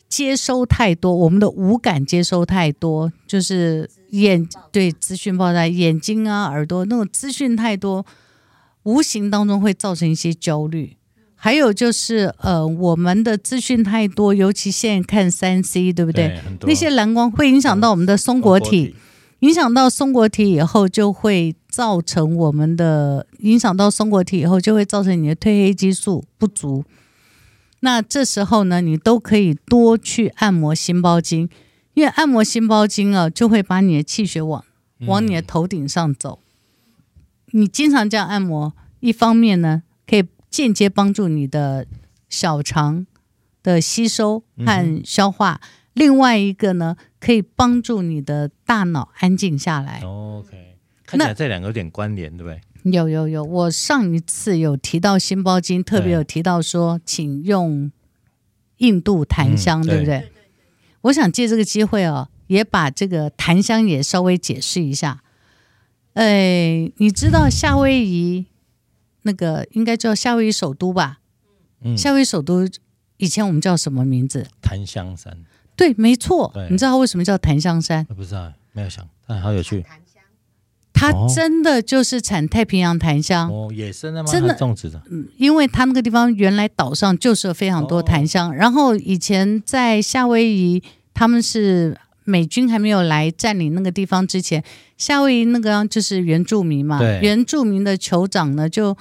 [0.09, 8.05] 接收太多，我们的五感接收太多，就是眼对资讯爆炸，眼睛啊、耳朵那种资讯太多，
[8.83, 10.97] 无形当中会造成一些焦虑。
[11.35, 16.40] 还有就是呃，我们的资讯太多，尤其现在看三 C，对不对？
[16.61, 18.95] 对，那些蓝光会影响到我们的松果体。
[19.40, 26.85] 影响到松果体以后，就会造成我们的影响到松果体以后，就会造成你的褪黑激素不足。
[27.81, 31.49] 那这时候呢，你都可以多去按摩心包经，
[31.95, 34.63] 因为按摩心包经啊，就会把你的气血往
[35.07, 36.41] 往你的头顶上走。
[37.53, 41.87] 你经常这样按摩，一方面呢，可以间接帮助你的
[42.29, 43.07] 小肠
[43.63, 45.61] 的吸收和消化。
[45.95, 50.01] 另外一个呢，可以帮助你的大脑安静下来。
[50.05, 50.72] OK，
[51.12, 52.61] 看起来这两个有点关联，对不对？
[52.90, 57.92] 有有有，我上一次有提到心包经，特别有提到说，请用
[58.79, 60.33] 印度檀香，对不对？
[61.03, 65.22] 我想借这个机会哦，也把这个檀香也稍微解释一下。
[66.14, 68.46] 哎，你知道夏威夷
[69.22, 71.20] 那个应该叫夏威夷首都吧？
[71.83, 72.66] 嗯，夏威夷首都
[73.18, 74.46] 以前我们叫什么名字？
[74.62, 75.44] 檀香山。
[75.77, 76.51] 对，没错。
[76.53, 78.05] 对你知道为什么叫檀香山？
[78.07, 79.85] 不知道，没有想，但好有趣。
[80.92, 84.31] 它真的就是产太平洋檀香哦，野生的吗？
[84.31, 85.00] 真的种植的。
[85.11, 94.62] 嗯，因为它那个地方原来岛上就是有非常多檀香，哦、然后以前在夏威夷，他们是美军还没有来占领那个地方之前，
[94.96, 98.96] 夏威夷那个就是原住民嘛，对原住民的酋长呢就。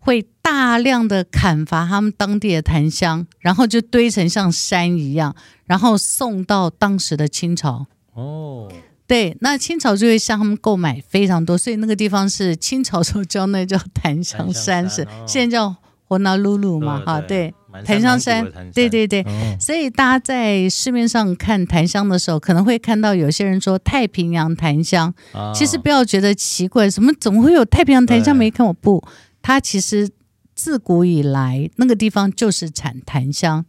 [0.00, 5.34] 会大量的砍伐他们当地的檀香，然后就堆成像山一样，
[5.66, 7.84] 然后送到当时的清朝。
[8.14, 8.70] 哦，
[9.08, 15.74] 对，那清朝就会向他们购买非常多，所以那个地方是清朝时候叫那叫檀香山，是、哦、现在叫
[16.06, 17.02] 霍纳鲁鲁嘛？
[17.04, 17.54] 哈，对，
[17.86, 19.22] 檀香山，对对对。
[19.22, 28.36] 哦、所以大家在市面上看檀香的时候，可能会看到有些人说太平洋檀香，哦、其实不要觉得奇怪，什么怎么会有太平洋檀香？
[28.36, 29.02] 没看我不。
[29.40, 30.10] 它其实
[30.54, 33.64] 自古以来那个地方就是产檀香。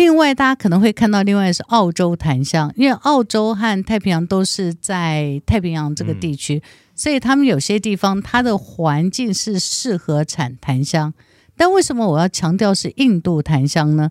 [0.00, 6.62] 另外，大家可能会看到，另外是澳洲檀香，因为澳洲和太平洋都是在太平洋这个地区，嗯、
[6.94, 11.12] 所以他们有些地方它的环境是适合产檀香。
[11.54, 14.10] 但为什么我要强调是印度檀香呢？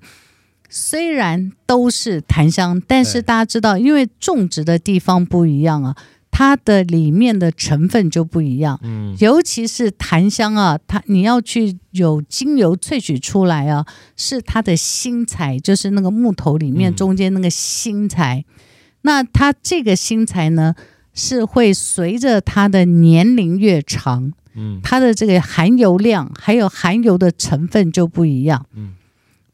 [0.69, 5.95] 虽然都是檀香，但是大家知道，因为种植的地方不一样啊。
[6.31, 18.45] 它的里面的成分就不一样，嗯，尤其是檀香啊，它你要去有精油萃取出来啊，是它的芯材，就是那个木头里面中间那个芯材。
[18.47, 18.53] 嗯、
[19.01, 20.75] 那它这个芯材呢，
[21.13, 28.93] 是会随着它的年龄越长，嗯，它的这个含油量还有含油的成分就不一样，嗯。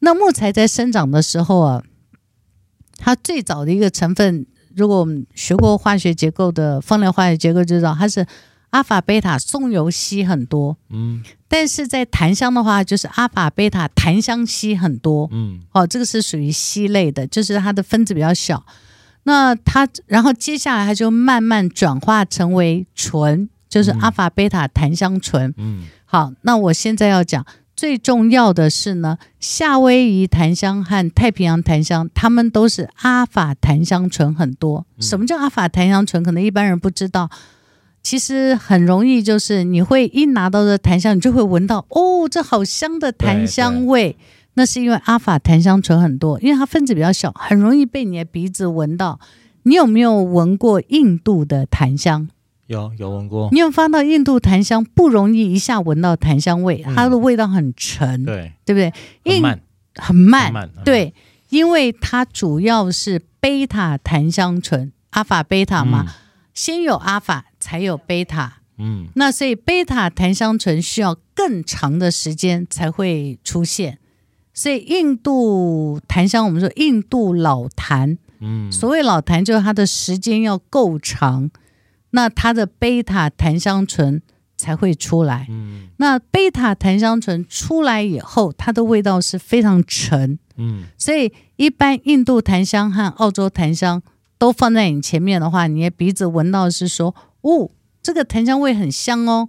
[0.00, 1.82] 那木材在生长的时候啊，
[2.96, 4.46] 它最早的一个成分。
[4.76, 8.24] 如果我们学过化学结构的芳疗化学结构，就知道它是
[8.70, 18.64] 阿法、贝塔、松油烯很多，嗯，但是在檀香的话，就是阿法、贝塔、檀香烯很多，嗯，哦，这个是属于烯类的，就是它的分子比较小。
[19.22, 27.44] 那它，然后接下来它就慢慢转化成为醇，就是阿法、贝塔、檀香醇，嗯，好，那我现在要讲
[27.76, 34.86] 最重要的是呢，夏威夷檀香和太平洋檀香，它们都是阿法檀香醇很多。
[34.98, 36.22] 什么叫阿法檀香醇？
[36.22, 37.28] 可能一般人不知道。
[38.02, 44.16] 其实很容易，就是你会一拿到这檀香，你就会闻到哦，这好香的檀香味。
[44.54, 49.20] 那是因为阿法檀香醇很多，因为它分子比较小，很容易被你的鼻子闻到。
[49.64, 52.28] 你有没有闻过印度的檀香？
[52.66, 53.48] 有，有闻过。
[53.52, 58.92] 你有发到印度檀香不容易一下闻到檀香味，它的味道很沉，对，对不对？
[59.32, 61.14] 很慢，很慢，对，
[61.48, 66.06] 因为它主要是贝塔檀香醇，阿法贝塔嘛。
[66.52, 73.98] 先有阿法，才有贝塔，嗯，那所以贝塔檀香醇需要更长的时间才会出现，
[74.54, 81.50] 所以印度檀香，我们说印度老檀，嗯，所谓老檀就是它的时间要够长，
[82.10, 84.22] 那它的贝塔檀香醇
[84.56, 94.02] 才会出来，嗯，那贝塔檀香醇出来以后，它的味道是非常沉，嗯，所以一般印度檀香和澳洲檀香。
[94.38, 97.70] 都放在你前面的话，你的鼻子闻到是说，哦，
[98.02, 99.48] 这个檀香味很香哦。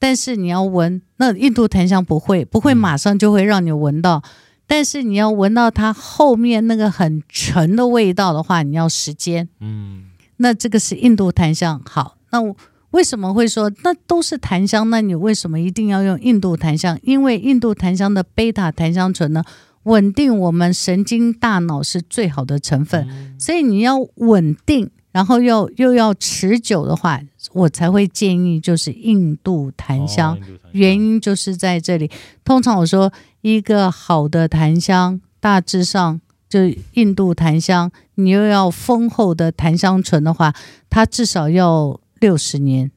[0.00, 4.16] 但是你要闻，那印度檀香不会，不会马上就会让你闻到。
[4.16, 4.30] 嗯、
[4.66, 9.48] 但是你要闻到它后面那个很沉的味道的话，你要时间。
[9.60, 10.06] 嗯，
[10.38, 11.80] 那这个是印度檀香。
[11.84, 12.56] 好，那我
[12.90, 14.88] 为什么会说那都是檀香？
[14.90, 16.98] 那你为什么一定要用印度檀香？
[17.02, 19.44] 因为印度檀香的贝塔檀香醇呢？
[19.84, 27.20] 稳定我们神经大脑是最好的成分，嗯、所以你要稳定，然后又又要持久的话，
[27.52, 30.32] 我才会建议就是印度檀香。
[30.32, 32.10] 哦、檀香原因就是在这里。
[32.44, 36.62] 通常我说一个好的檀香，大致上就
[36.94, 40.52] 印度檀香，你又要丰厚的檀香醇的话，
[40.90, 42.90] 它至少要六十年。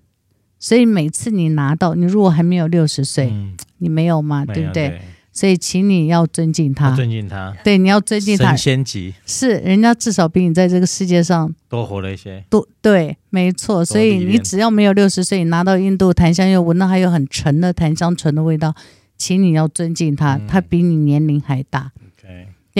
[0.57, 4.45] 所以每次你拿到，你如果还没有六十岁，嗯、你没有吗？
[4.45, 4.99] 对不对？
[5.31, 7.55] 所以，请你要尊敬他，尊敬他。
[7.63, 8.49] 对，你要尊敬他。
[8.49, 12.43] 神仙级是人家至少比你在这个世界上多活了一些。
[12.49, 13.85] 多对，没错。
[13.85, 18.75] 所以你只要没有六十岁，你拿到印度檀香，又闻到还有很沉的檀香醇的味道，
[19.17, 21.91] 请你要尊敬他，嗯、他比你年龄还大。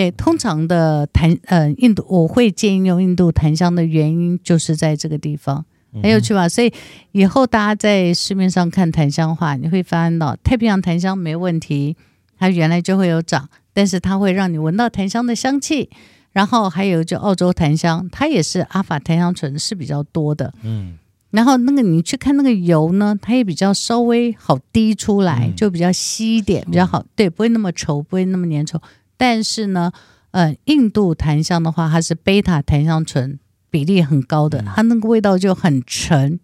[0.00, 5.62] 对，通常的檀呃印度，我会建议用印度檀香的原因就是在这个地方，
[6.02, 6.48] 很有趣吧？
[6.48, 6.72] 所以
[7.12, 11.94] 以后大家在市面上看檀香的话，你会发现到太平洋檀香没问题。
[12.38, 15.90] 它原来就会有长，但是它会让你闻到檀香的香气。
[16.32, 20.54] 然后还有就澳洲檀香，它也是阿法檀香醇是比较多的。
[20.62, 20.96] 嗯，
[21.30, 27.04] 然后那个你去看那个油呢，它也比较稍微好滴出来，嗯、就比较稀一点，比较好。
[27.14, 28.80] 对，不会那么稠，不会那么粘稠。
[29.20, 29.92] 但是呢，
[30.30, 36.40] 呃，印度檀香的话，它是贝塔檀香醇比例很高的，它那个味道就很沉。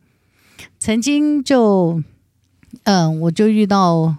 [0.79, 2.03] 曾经就，
[2.85, 4.17] 嗯、呃，我就遇到，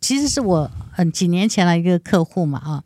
[0.00, 0.70] 其实是我。
[0.96, 2.82] 嗯，几年前来一个客户嘛，啊，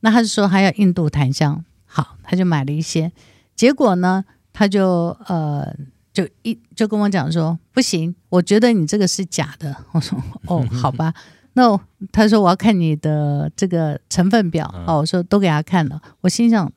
[0.00, 3.12] 那他就说他要印度檀香，好，他就买了一些，
[3.54, 5.72] 结果呢，他就呃，
[6.12, 9.76] 就一就跟我讲说，不行，我觉得你这个是假的。
[9.92, 11.14] 我说哦， 好吧，
[11.54, 11.78] 那
[12.12, 16.70] 他说我要看你的这个成分表，哦，我说都给他看了，我心想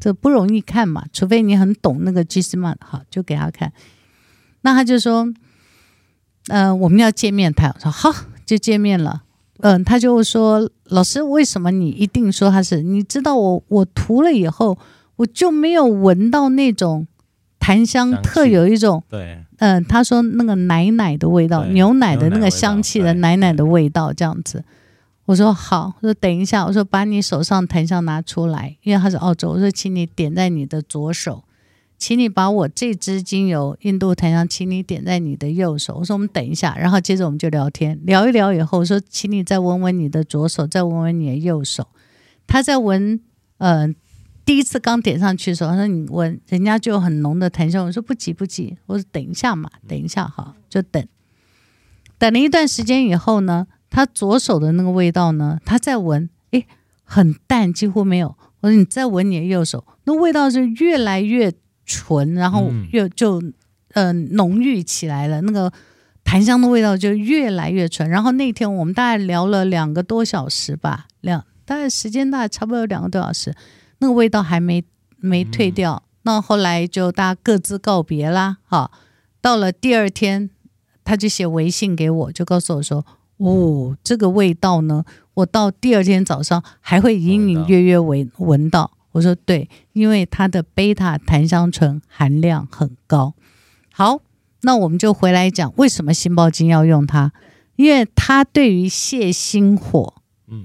[0.00, 3.72] 这不容易看嘛，除非你很懂那个 GSMA，好，就给他看。
[4.62, 5.24] 那他就说，
[6.48, 8.12] 嗯、呃，我们要见面谈，我说好，
[8.46, 9.22] 就见面了。
[9.58, 12.82] 嗯，他就说：“老师，为什么你一定说他是？
[12.82, 14.76] 你知道我我涂了以后，
[15.16, 17.06] 我就没有闻到那种
[17.62, 24.64] 檀香特有一种对，嗯，他说那个奶奶的味道，牛奶的那个香气的奶奶的味道这样子。
[25.26, 31.44] 我说好，我说等一下，我说把你手上檀香拿出来，因为他是澳洲，我说请你点在你的左手。”
[32.02, 35.98] 请你把我这支精油印度檀香，请你点在你的右手。
[36.00, 41.86] 我说我们等一下，然后接着我们就聊天，聊一聊以后我说，请你再闻闻你的左手，再闻闻你的右手。
[42.48, 43.20] 他在闻，
[43.58, 43.88] 呃，
[44.44, 47.86] 第一次刚点上去的时候，他说你闻，人家就有很浓的檀香。
[47.86, 51.06] 我说不急不急，我说等一下嘛，等一下哈，就等。
[52.18, 56.66] 等了一段时间以后呢，他左手的那个味道呢，他再闻，诶，
[57.04, 58.36] 很淡，几乎没有。
[58.60, 61.52] 我说你再闻你的右手，那味道是越来越。
[61.84, 63.42] 纯，然后又就
[63.92, 65.70] 呃浓郁起来了，那个
[66.22, 68.08] 檀香的味道就越来越纯。
[68.08, 73.52] 然后那天我们大概聊了两个多小时吧，两大概时间大概差不多有两个多小时，
[74.02, 74.82] 那个味道还没
[75.18, 76.02] 没退掉。
[76.24, 78.58] 那后来就大家各自告别啦。
[78.64, 78.90] 好，
[79.40, 80.50] 到了第二天，
[81.04, 83.06] 他就写微信给我，就告诉我说
[83.38, 93.34] ：“哦，这个味道呢，我到第二天早上还会隐隐约约闻闻到。”我说：“对，因为它的贝塔檀香醇含量很高。”
[93.94, 94.18] 好，
[94.62, 97.32] 那我们就回来讲为什么心包经要用它，
[97.76, 100.14] 因为它对于泻心火，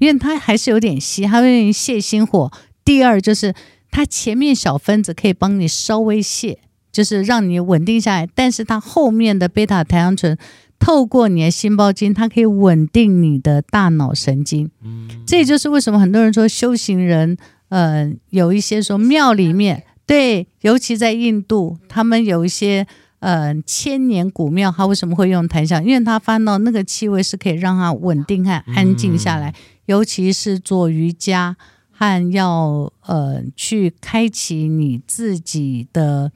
[0.00, 2.50] 因为它还是有点稀，它对于泻心火。
[2.88, 3.54] 第二就是
[3.90, 6.58] 它前面小分子可以帮你稍微卸。
[6.90, 10.38] 就是让你稳定下来，但是它后面的贝塔檀香醇
[10.78, 14.68] 透过你的心包经，它可以稳定你的大脑神经。
[14.82, 17.36] 嗯，这也就是为什么很多人说修行人，
[17.68, 22.84] 呃，有一些说庙里面， 对，尤其在印度，他们有一些
[23.20, 25.84] 呃千年古庙，他为什么会用檀香？
[25.84, 31.56] 因为他翻到那个气味是可以让他稳定和安静下来，尤其是做瑜伽
[31.98, 36.30] 和要呃去开启你自己的。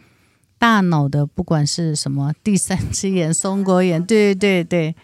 [0.59, 4.95] 大脑的不管是什么第三只眼、松果眼，对 对对，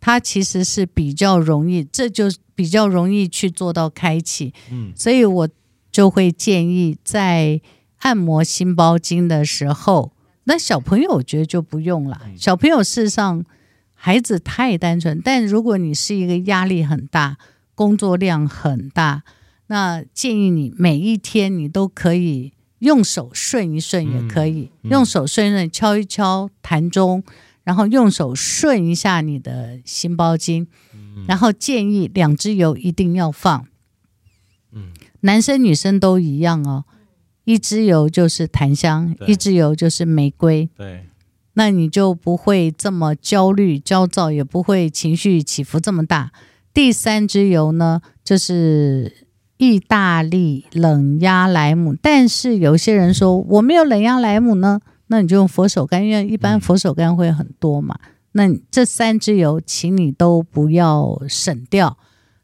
[0.00, 2.24] 它其实是比较容易，这就
[2.54, 4.54] 比较容易去做到开启。
[4.70, 5.46] 嗯，所以我
[5.92, 7.60] 就会建议在
[7.98, 10.12] 按摩心包经的时候，
[10.44, 12.22] 那小朋友我觉得就不用了。
[12.38, 13.44] 小朋友事实上
[13.92, 17.36] 孩子太单纯，但如果你是一个压力很大、
[17.74, 19.22] 工作量很大，
[19.68, 22.52] 那建议你每一天你都可以。
[22.80, 27.24] 用手顺一顺也可以，嗯嗯、用手顺一顺，敲一敲檀中，
[27.64, 33.66] 然后用手顺一下你的心包经，嗯、然后建议两支油一定要放，
[34.70, 34.92] 嗯、
[35.22, 36.84] 男生女生都一样哦，
[37.42, 41.08] 一支油就是檀香，一支油就是玫瑰，对，
[41.54, 46.30] 那你就不会这么焦虑、焦躁，也不会情绪起伏这么大。
[46.72, 49.26] 第三支油呢，就是。
[49.58, 57.98] 意大利冷压莱姆，但是有些人说我没有冷压莱姆呢，那你就用佛手柑，因为一般佛手柑会很多嘛。
[58.02, 61.98] 嗯、那这三支油，请你都不要省掉。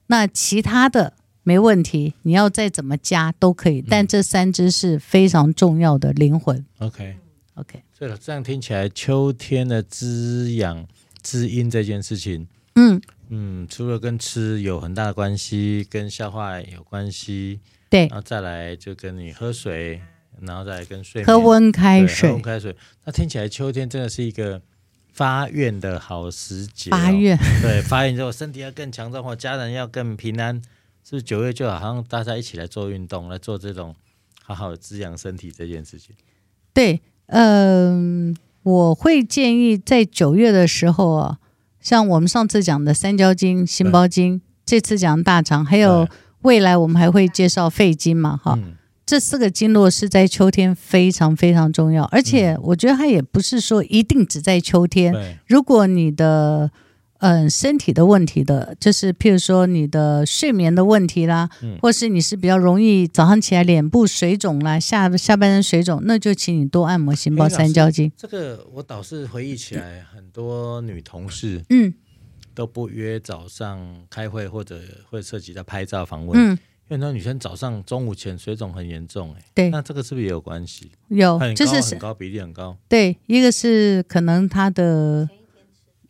[0.08, 6.64] 那其他的没问题，你要再怎么加都可以，但这三支是非常重要的灵魂。
[6.78, 7.16] OK
[7.54, 10.84] OK，对了，这样听起来秋天的滋养
[11.22, 13.00] 滋阴这件事情，嗯。
[13.28, 20.00] 嗯，除了跟吃有很大的关系，跟消化有关系，对，然后再来就跟你喝水，
[20.40, 22.76] 然后再来跟睡眠，喝温开水，喝温开水。
[23.04, 24.60] 那听起来秋天真的是一个
[25.12, 26.96] 发愿的好时节，哦。
[26.96, 30.54] 发愿，对，发愿之后身体要更强壮，或家人要更平安，
[31.02, 33.94] 是不是九月就好像大家一起来做运动，来做这种
[34.42, 36.14] 好好的滋养身体这件事情？
[36.72, 41.38] 对，嗯、呃，我会建议在九月的时候啊。
[41.84, 46.08] 像我们上次讲的三焦经、心包经，这次讲大肠，还有
[46.40, 48.40] 未来我们还会介绍肺经嘛？
[48.42, 48.72] 哈、嗯，
[49.04, 55.38] 这四个经络是在秋天非常非常重要，而且我觉得它也不是说一定只在秋天。
[55.46, 56.70] 如果你的
[57.24, 68.12] 嗯，身体的问题的，就是譬如说你的睡眠的问题啦，嗯、或是你是比较容易早上起来脸部水肿啦，下下半身水肿，那就请你多按摩心包三焦经。
[68.14, 71.94] 这个我倒是回忆起来，很多女同事嗯
[72.54, 76.58] 都不约早上开会，或者会涉及到拍照访问，嗯，因
[76.90, 80.90] 为很多女生早上中午前水肿很严重，哎，对，那这个是不是也有关系？
[81.08, 82.76] 有，很高就是很高比例很高。
[82.86, 85.26] 对，一个是可能她的。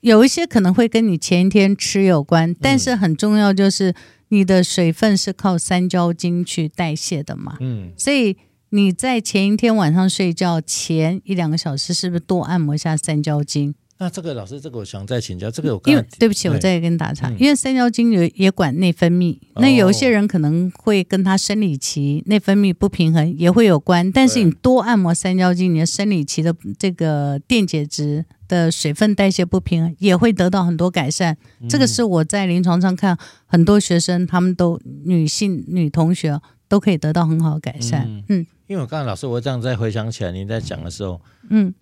[0.04, 3.94] 有一些可能会跟你前一天吃有关，但是很重要就是
[4.28, 7.56] 你的水分是靠三焦经去代谢的嘛。
[7.60, 8.36] 嗯，所以
[8.68, 13.74] 你在前一天晚上睡觉前一两个小时，是不是多按摩一下三焦经？
[13.96, 28.26] 那这个老师，这个我想再请教，这个我因为对不起，我再跟你打岔，嗯、因为三焦经也也管内分泌，嗯、那有一些人可能会跟他生理期内分泌不平衡也会有关，但是你多按摩三焦经，你的生理期的这个电解质。
[28.48, 38.06] 的水分代谢不平衡也会得到很多改善，嗯、这个是我在临床上看很多学生，他们都女性女同学都可以得到很好的改善。
[38.08, 38.46] 嗯，嗯。
[38.66, 41.20] 因为我刚才老师我这样再回想起来，您在讲的时候，
[41.50, 41.74] 嗯，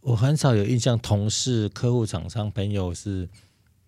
[0.00, 3.28] 我很少有印象，同事、客户、厂商、朋友是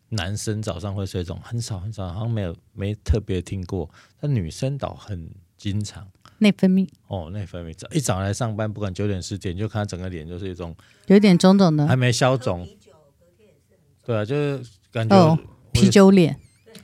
[0.08, 3.88] 男生早上会水肿，很少很少，好像没有没特别听过，
[4.20, 6.04] 但女生倒很经常。
[6.42, 10.76] 内分泌哦，内分泌早一早来上班，不管九点十点，就看他整个脸就是一种
[11.06, 12.68] 有点肿肿的，还没消肿。
[14.04, 14.60] 对啊，就是
[14.92, 15.38] 感觉哦，
[15.72, 16.36] 啤酒脸。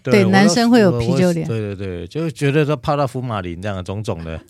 [0.02, 1.46] 对，男生会有啤酒脸。
[1.46, 4.40] 对对对，就觉得说泡到福马林这样肿肿的。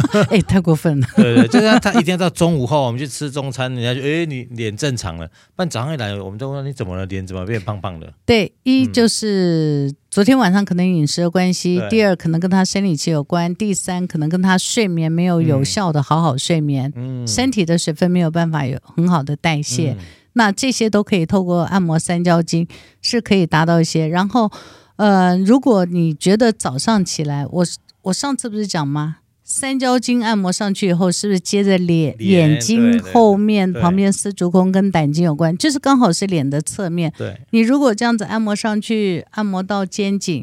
[0.30, 1.06] 哎，太过分了。
[1.16, 5.26] 对 对，就是他一定要到中午后，我们去吃中餐，人家就哎，你脸正常了。
[5.56, 8.12] 不然早上一来，我们都问你怎么了，脸怎么变胖胖的？
[8.24, 16.92] 对，一就是昨天晚上可能饮食的关系，第二可能跟他生理期有关，第三可能跟他睡眠没有有效的好好睡眠，
[17.26, 19.96] 身体的水分没有办法有很好的代谢。
[20.34, 22.66] 那这些都可以透过按摩三焦经
[23.02, 24.06] 是可以达到一些。
[24.06, 24.50] 然后，
[24.96, 27.66] 呃，如果你觉得早上起来，我
[28.00, 29.18] 我上次不是讲吗？
[29.54, 35.54] 三焦经按摩上去以后，是不是接着脸眼睛后面旁边丝竹空跟胆经有关？
[35.58, 37.12] 就是刚好是脸的侧面。
[37.18, 40.42] 对，你如果这样子按摩上去，按摩到肩颈，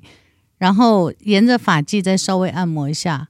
[0.60, 3.30] 然后沿着发际再稍微按摩一下，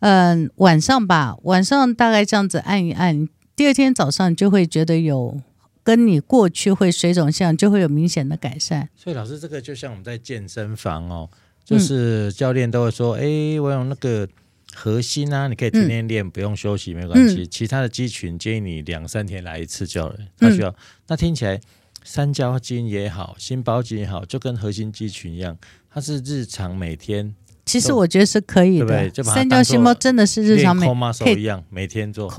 [0.00, 5.40] 嗯，晚上吧，晚上大概这样子按一按，第二天早上就会觉得有
[5.84, 8.88] 跟你过去会水肿像就会有明显的改善。
[8.96, 11.30] 所以老师，这个就像我们在健身房哦，
[11.64, 14.28] 就是教练都会说，哎、嗯，我用那个。
[14.76, 17.42] 核心啊，你可以天天练，嗯、不用休息，没关系。
[17.42, 20.18] 嗯、其他的肌群建议你两三天来一次就好了。
[20.38, 20.74] 他需要，嗯、
[21.08, 21.58] 那听起来
[22.04, 25.56] 三焦经也好，心包经也好，就跟核心肌群一样，
[25.88, 27.34] 它是日常每天。
[27.64, 30.86] 其实我觉得是可以的，对对三焦心包真的是日常每
[31.18, 32.30] 可以一样每天做。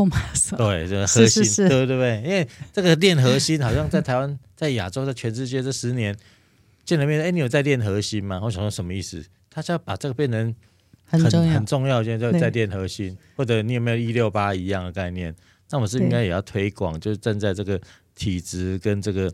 [0.56, 6.16] 对，这个核心，是是是对对对，因为这个练核心，好像在台湾、在亚洲、在全世界这十年
[6.86, 8.40] 见了面，哎，你有在练核心吗？
[8.44, 9.26] 我想说什么意思？
[9.50, 10.56] 他就要把这个变成。
[11.08, 15.34] 很很重要，现在就在练核心，或者你有没有一六八一样的概念？
[15.70, 17.80] 那我是应该也要推广，就是站在这个
[18.16, 19.32] 体质跟这个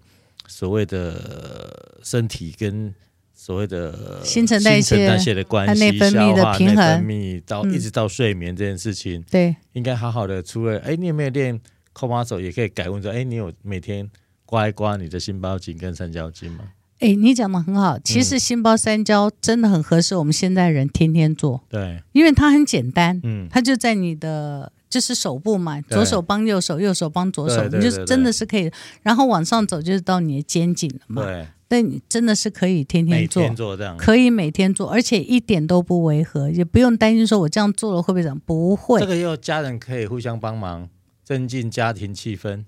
[0.47, 2.93] 所谓的身体跟
[3.33, 10.41] 所谓的新陈代谢的关系、内分泌的平衡、分泌到一直到睡眠这件事情，嗯、对，应该好好的。
[10.41, 11.59] 除了哎，你有没有练
[11.93, 14.09] core muscle，也可以改问说，哎，你有每天
[14.45, 16.65] 刮一刮你的心包经跟三焦经吗？
[16.99, 17.99] 哎，你讲的很好。
[17.99, 21.61] 其实心包三焦真的很合适我们现在人天天做。
[21.69, 23.19] 对，因为它很简单。
[23.23, 28.71] 嗯，它就在你的就是手部嘛，左手帮右手，右手帮左手，你就真的是可以。
[29.01, 31.23] 然后往上走就是到你的肩颈了嘛。
[31.23, 38.39] 对，但你真的是可以天天做，可以每天做，而且一点都不违和，也不用担心说我这样做了会不会怎么？
[38.45, 38.99] 不会。
[38.99, 40.87] 这个又家人可以互相帮忙，
[41.23, 42.63] 增进家庭气氛。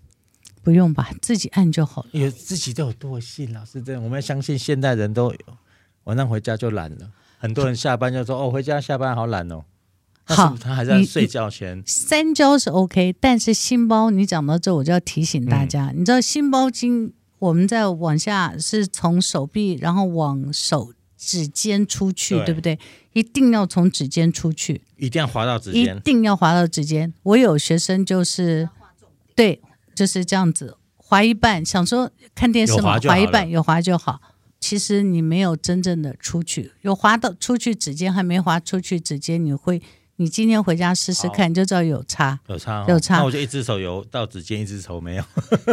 [0.66, 2.10] 不用吧，自己按就好了。
[2.14, 5.38] 有自己都有惰性，老师这样，我们要相信现代人都有
[6.06, 7.12] 晚上回家就懒了。
[7.38, 9.64] 很多人下班就说：“哦，回家下班好懒哦。”
[10.26, 11.84] 好，他还在睡觉前。
[11.86, 22.80] 三焦是 OK，但是心包，你讲到这，我就要提醒大家，嗯、你知道心包经，我们在往下是从手臂，然后往手指尖出去，对，对不对？
[23.14, 27.14] 一定要从指尖出去，一定要滑到指尖，一定要滑到指尖。
[27.22, 28.68] 我有学生就是
[29.36, 29.62] 对。
[29.96, 34.20] 就是这样子滑一半，想说看电视嘛，滑一半有滑就好。
[34.60, 39.80] 其实你没有真正的出去，有滑到出去指尖，还没滑出去指尖，你会，
[40.16, 43.18] 你今天回家试试看，你就知道有差，有差，有差。
[43.18, 45.24] 那我就一只手有到指尖，一只手没有。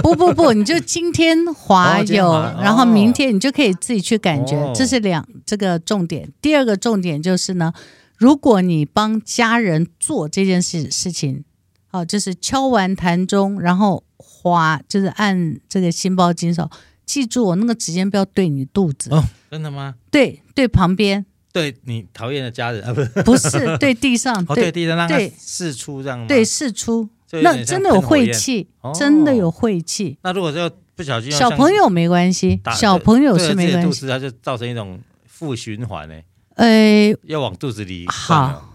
[0.02, 6.30] 不不不，你就今天滑有，然后明天你就可以自己去感觉，这是两这个重点。
[6.42, 7.72] 第二个重点就是呢，
[8.18, 11.44] 如果你帮家人做这件事事情，
[11.86, 14.04] 好，就是敲完弹钟，然后。
[14.42, 16.68] 滑就是按这个心包经手，
[17.06, 19.94] 记住我那个指尖不要对你肚子哦，真的吗？
[20.10, 26.26] 对对，旁边对你讨厌的家人啊，不是不是对地上， 哦、对地上让它释出这样吗？
[26.26, 27.08] 对四出，
[27.42, 30.18] 那真的有晦气，哦、真的有晦气。
[30.22, 36.14] 那如果就不小心，小朋友没关系，小朋友是没关系，子它就造成一种负循环呢。
[36.56, 38.70] 呃，要往肚子里好。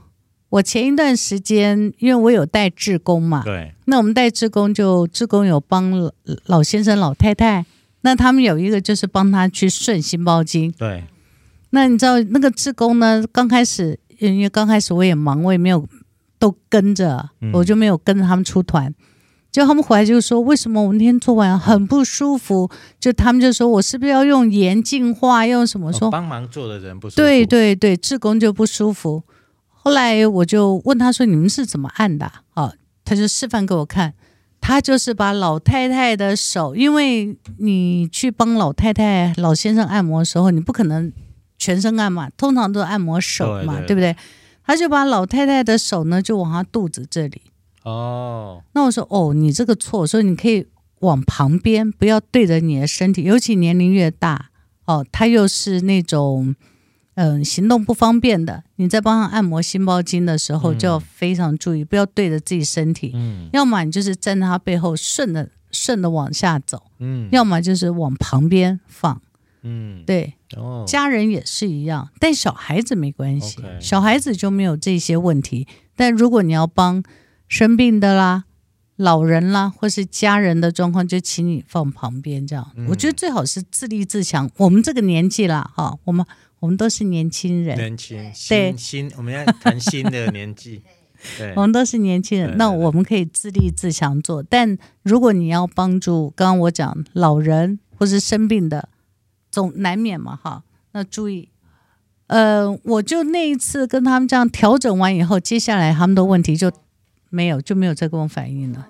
[0.50, 6.12] 我前一段时间，因为我有带志工嘛，对，那我们带志工就志工有帮老，
[6.46, 7.66] 老先生、老太太，
[8.02, 11.04] 那他们有一个就是帮他去顺心包经，对。
[11.72, 13.22] 那你知道那个志工呢？
[13.30, 15.86] 刚开始因为刚开始我也忙，我也没有
[16.40, 18.96] 都跟着，嗯、我就没有跟着他们出团。
[19.52, 22.70] 结果他们回来就说：“为什么我那天做完很不舒服？”
[23.00, 25.46] 就他们就说：“我是不是要用盐净化？
[25.46, 27.22] 用什么说？”说、哦、帮忙做的人不舒服。
[27.22, 29.24] 对对对，志工就不舒服。
[29.88, 32.74] 后来我就问他说：“你们是怎么按的啊？”哦，
[33.06, 34.14] 他就示范给我看。
[34.60, 41.14] 他就是把老太太的手，因为你去帮老太太、老先生按摩的时候，你不可能
[41.58, 44.14] 全身按嘛，通常都按摩手嘛，对不对？
[44.66, 47.42] 他就把老太太的手呢，就往她肚子这里。
[47.84, 50.68] 哦，那我说：“哦，你这个错，所以你可以
[51.00, 54.50] 往旁边，不要对着你的身体，尤其年龄越大
[54.86, 56.56] 哦，他又是那种。”
[57.18, 63.12] 嗯，行动不方便的，你在帮他按摩心包经的时候，就要非常注意，嗯、不要对着自己身体。
[63.16, 66.84] 嗯，要么你就是站在他背后顺着顺着往下走。
[67.00, 69.20] 嗯，要么就是往旁边放。
[69.64, 70.36] 嗯，对。
[70.56, 75.68] 哦，家人也是一样，但小孩子没关系小孩子就没有这些问题。
[75.96, 77.02] 但如果你要帮
[77.48, 78.44] 生病的啦、
[78.96, 82.72] 老人啦，或是家人的状况，就请你放旁边这样。
[82.76, 84.48] 嗯、我觉得最好是自立自强。
[84.58, 86.24] 我们这个年纪啦，哈，我们。
[86.60, 88.18] 我们都是年轻人，年轻，
[88.50, 90.82] 对，新，我们要谈新的年纪。
[91.56, 94.44] 我们都是年轻人，那我们可以自立自强做。
[94.44, 98.88] 但如果你要帮助，刚刚我讲老人或是生病的，
[99.50, 100.64] 总难免嘛，哈。
[100.92, 101.50] 那注意，
[102.28, 106.72] 呃，我就那一次跟他们这样调整完以后，接下来他们的问题就
[107.30, 108.88] 没有，就没有再跟我反映了。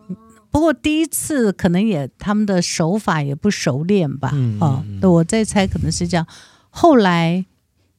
[0.51, 6.27] 不过第一次可能也他们的手法也不熟练吧，嗯嗯嗯哦，我在猜可能是这样。
[6.69, 7.45] 后来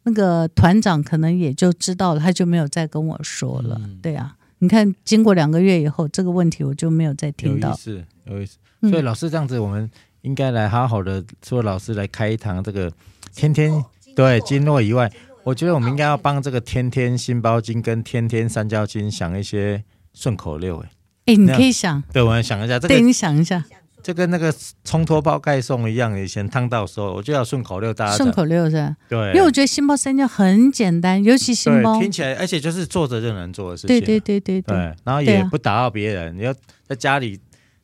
[0.04, 3.78] 那个团长可能也就知道了，他就没有再跟我说了。
[3.82, 7.68] 嗯、对啊，你看经过两个月以后，这个问题我就没有再听到。
[7.68, 8.58] 有意思，有意思。
[8.90, 9.90] 所以老师这样子，我们
[10.22, 12.92] 应该来好好的说，老师来开一堂这个
[13.34, 13.84] 天天
[14.14, 15.10] 对经络以外，
[15.44, 19.82] 我觉得我们应该要帮这个天天心包经跟天天三焦经想一些
[20.14, 20.90] 顺口溜，哎。
[21.26, 23.62] 哎，你可以想，对，我们想一下，这个，对，你想一下，
[24.02, 28.96] 就跟那个冲脱包盖送一样，以前烫到的时候，我就要顺口溜，大家顺口溜是吧？
[29.08, 36.54] 对，因为我觉得心包三焦很简单，尤其心包听起来，而且就是坐着就能做的事情，对对对对对，对，然后也不打扰别人，啊、你要
[36.86, 37.38] 在家里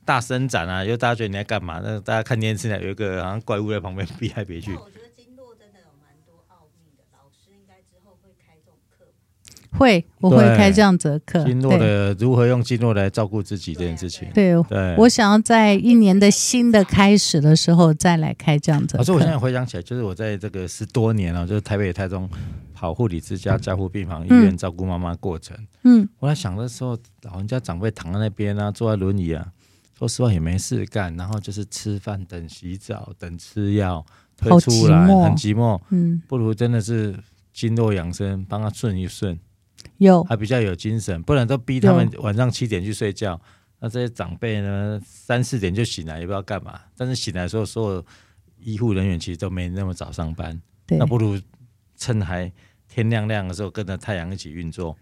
[0.05, 1.81] 大伸展啊，就大家觉得你在干嘛？
[1.85, 4.71] 那大家看电视呢，有一个好像怪物在旁边 避来避去。
[9.79, 11.45] 会，我会开这样子的课。
[11.45, 14.29] 经络的如何用经络来照顾自己这件事情。
[14.33, 18.99] 对，对，我想要在一年的新的开始的时候再来开这样子的课。
[18.99, 22.29] 可是我现在回想起来，就是我在这个十多年了，就是台北、台中
[22.73, 25.57] 跑护理之家、加护病房、医院照顾妈妈过程。
[25.83, 29.47] 嗯，我在想的时候，老人家长辈躺在那边啊，坐在轮椅啊，
[29.99, 34.05] 说实话也没事干，然后就是吃饭、等洗澡、等吃药，
[34.37, 35.81] 推出来很寂寞。
[35.91, 37.15] 嗯，不如真的是
[37.53, 39.39] 经络养生，帮他顺一顺。
[39.99, 43.41] 有，还比较有精神，不然都逼他们晚上七点去睡觉。
[43.81, 46.81] 那这些长辈呢，三四点就醒来，也不知道干嘛。
[46.97, 48.05] 但是醒来的时候，所有
[48.59, 50.59] 医护人员其实都没那么早上班。
[50.87, 51.39] 对，那不如
[51.97, 52.51] 趁还
[52.89, 54.97] 天亮亮的时候，跟着太阳一起运作，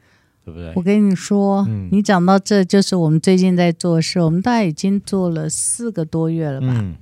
[0.44, 0.72] 对不对？
[0.74, 6.66] 我跟你说，嗯、你讲到这就是我们最近在做事，我们大概已经做了四个多月了吧？
[6.70, 6.96] 嗯，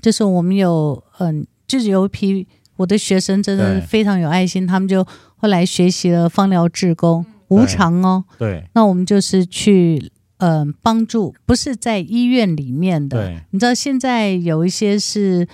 [0.00, 2.46] 就是我们有，嗯，就是有一批
[2.76, 5.04] 我的学生真的非常有爱心，他们就。
[5.36, 8.24] 后来学习了芳疗志工，无偿哦。
[8.38, 13.26] 对，那我们就是去嗯、呃、帮助，不是在医院里面的。
[13.26, 15.46] 对，你知道现在有一些是，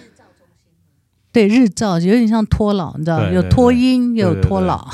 [1.30, 4.88] 对日照有点像托老，你知道有托婴有 托老，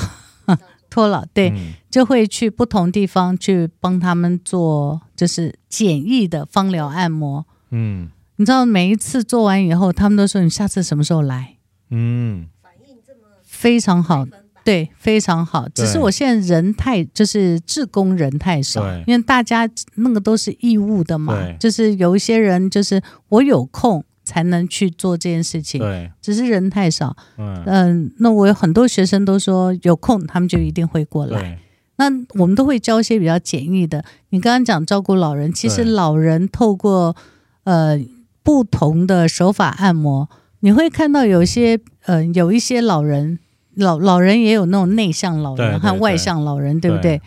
[0.89, 7.45] 托老对，嗯、就会去不同地方去帮他们做，就是简易的芳疗按摩。
[7.71, 11.57] 嗯，你知道每一次做完以后，他们都说你下次什么时候来？
[11.91, 14.25] 嗯，反应这么非常好。
[14.63, 15.67] 对，非常好。
[15.69, 21.35] 只是我现在人太，就是志工人太少，因为大家那个都是义务的嘛。
[21.59, 25.81] 就是有一些人，就是我有空才能去做这件事情。
[25.81, 27.15] 对，只是人太少。
[27.37, 31.57] 嗯，嗯，那我有很多学生都说有空，他们就一定会过来。
[31.95, 32.05] 那
[32.39, 34.05] 我们都会教一些比较简易的。
[34.29, 37.15] 你刚刚讲照顾老人，其实老人透过
[37.63, 37.99] 呃
[38.43, 40.29] 不同的手法按摩，
[40.59, 43.39] 你会看到有些呃有一些老人。
[43.79, 47.21] 老老人也有那种内向老人和外向老人，对，不对？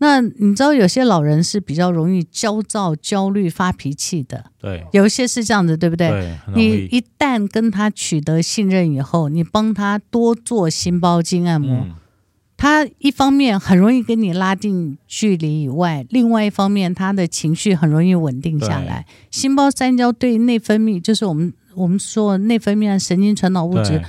[0.00, 6.08] 那你知道有些老人是比较容易焦躁、焦虑、发脾气的，对，有一些是这样子，对不对？
[6.08, 11.94] 对，你一旦跟他取得信任以后，你帮他多做心包经按摩，嗯、
[12.56, 19.04] 他一方面很容易跟你拉近距离以外，另外一方面他的情绪很容易稳定下来。
[19.32, 24.00] 心包三焦对内分泌，就是我们我们说内分泌神经传导物质。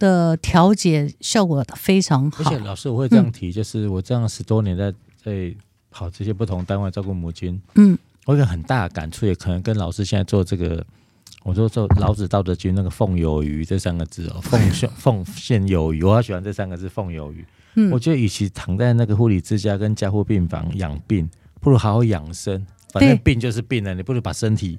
[0.00, 4.92] 的调节效果非常好，而且老师我会这样提，嗯、就是我这样十多年在
[5.22, 5.54] 在
[5.90, 10.84] 跑这些不同单位照顾母亲，嗯，我有个很大的感触，也可能跟老师现在做这个，
[11.44, 17.44] 我说做老子道德经那个奉有余这三个字哦， 奉献奉献有余，我好喜欢这三个字奉有余。
[17.74, 21.30] 嗯，我觉得与其躺在那个护理之家跟加护病房养病，
[21.60, 24.78] 不如好好养生，反正病就是病了，你不如把身体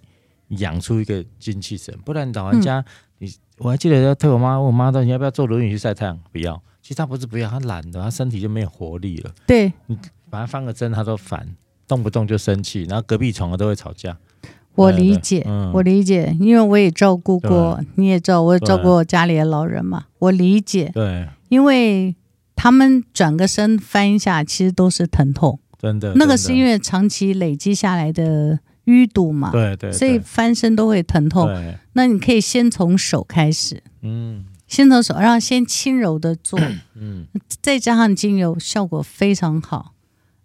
[0.57, 2.79] 养出一个精气神，不然老人家。
[2.79, 2.85] 嗯
[3.21, 6.19] 你我还记得要推我妈，问我妈说你要不要坐轮椅去晒太阳？
[6.31, 9.31] 不要，其实她不是不要，她懒的，她身体就没有活力了。
[9.45, 9.95] 对，你
[10.27, 11.55] 把她翻个身，她都烦，
[11.87, 14.17] 动不动就生气，然后隔壁床的都会吵架。
[14.73, 20.89] 我理解，嗯、我理解，因为我也照顾过，你也知道，我也照顾过家里的老人嘛，我理解。
[20.91, 22.15] 对，因为
[22.55, 26.15] 他们转个身翻一下，其实都是疼痛，真的。
[26.15, 28.59] 那个是因为长期累积下来的。
[28.91, 31.49] 淤堵嘛，对，对对，所以翻身都会疼痛。
[31.93, 36.59] 那你可以先从手开始，嗯，先从手，然后先轻柔的做，
[36.95, 37.25] 嗯，
[37.61, 39.93] 再加上精油，效果非常好。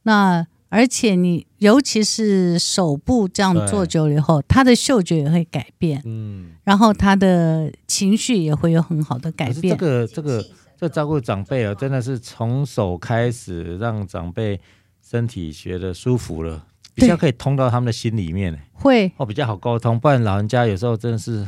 [0.05, 9.77] 那而且你尤其是手部这样做久了以后，他的嗅觉也会改变，嗯，然后他的情绪也会有很好的改变。
[9.77, 10.45] 这个这个
[10.79, 14.61] 这照顾长辈啊，真的是从手开始让长辈。
[15.09, 16.67] 身体觉得舒服了，
[16.97, 19.13] 比较可以通到他们的心里面，会。
[19.17, 20.01] 哦，比较好沟通。
[20.01, 21.47] 不然老人家有时候真的是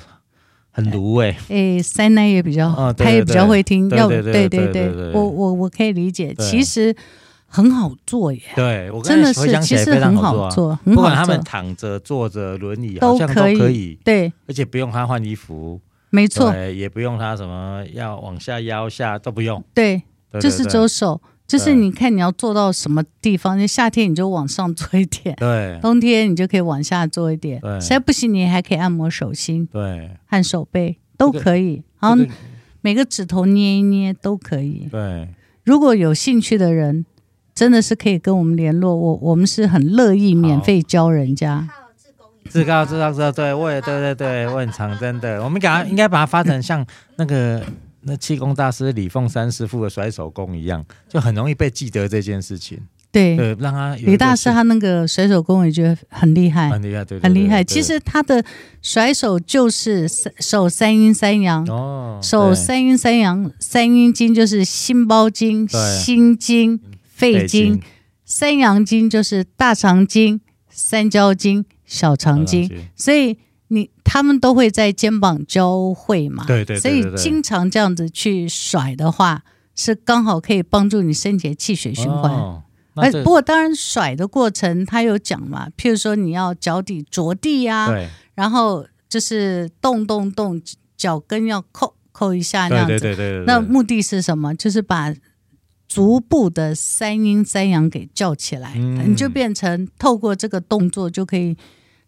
[0.71, 6.95] 很毒哎，哎，塞奶也比较，哦、他也比较会听，要对对对对，我我我可以理解，其实。
[7.51, 13.99] 很好做耶，对我真的是其实很好做，不管他们躺着、坐着、轮椅，好像都可以。
[14.05, 15.81] 对，而且不用他换衣服，
[16.11, 19.65] 没错，也不用他什么要往下腰下都不用。
[19.73, 20.03] 对，
[20.39, 21.19] 就是左手，
[21.49, 27.61] 就是你看你要做到什么地方，就夏天你就往上做一点，对，冬天你就可以往下做一点。
[27.61, 32.25] 对，实在不行你还可以按摩手心，对，和手背都可以，然后
[32.83, 34.87] 每个指头捏一捏都可以。
[34.93, 35.29] 对，
[35.65, 37.05] 如果有兴趣的人。
[37.55, 41.69] 真的是可以跟我们联络，我我们是很乐意免费教人家。
[42.49, 46.87] 自高自高自高，对，我也对对对，我很常真的，我们给他应该把它发展像
[47.17, 47.61] 那个
[48.03, 52.79] 那气功大师李凤山师傅的甩手功一样，就很容易被记得这件事情。
[53.11, 57.65] 对，对，让他李大师他那个甩手功，我觉得很厉害，很厉害，对，很厉害。
[57.65, 58.45] 其实他的
[58.83, 60.07] 甩手就是
[60.39, 61.65] 手三阴三阳。
[61.69, 66.81] 哦，手三阴三阳，三阴经就是心包经、心经。
[67.19, 67.83] 肺经、
[68.25, 70.41] 三阳经就是大肠经、
[70.71, 73.37] 三焦经、小肠经，所以
[73.69, 76.45] 你他们都会在肩膀交汇嘛。
[76.47, 79.43] 对对，对，对，对，所以经常这样子去甩的话，
[79.75, 82.33] 是刚好可以帮助你身体的气血循环。
[82.33, 82.63] 哦、
[83.23, 90.61] 不过当然甩的过程他有讲嘛，譬如说你要脚底着地呀、啊，对，然后就是动动动
[90.97, 92.99] 脚跟要扣扣一下那样子。
[92.99, 94.55] 对对对，对，对，对，那目的是什么？
[94.55, 95.15] 就是把
[95.87, 101.57] 足部的三阴三阳给叫起来，嗯、你就变成透过这个动作就可以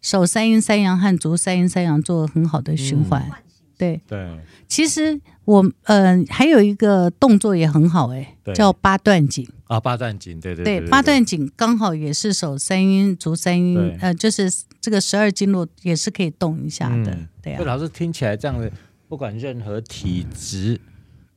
[0.01, 3.23] 手三阴三阳和足三阴三阳做很好的循环。
[3.29, 3.43] 嗯、
[3.77, 4.01] 对。
[4.07, 9.47] 对，其实我嗯、呃、还有一个动作也很好哎，叫八段锦。
[9.65, 17.11] 啊，八段锦对对对，对，八段锦刚好也是手三阴足三阴，呃，就是这个十二经络也是可以动一下的。
[17.11, 18.69] 嗯、对啊，老师听起来这样的，
[19.07, 20.81] 不管任何体质，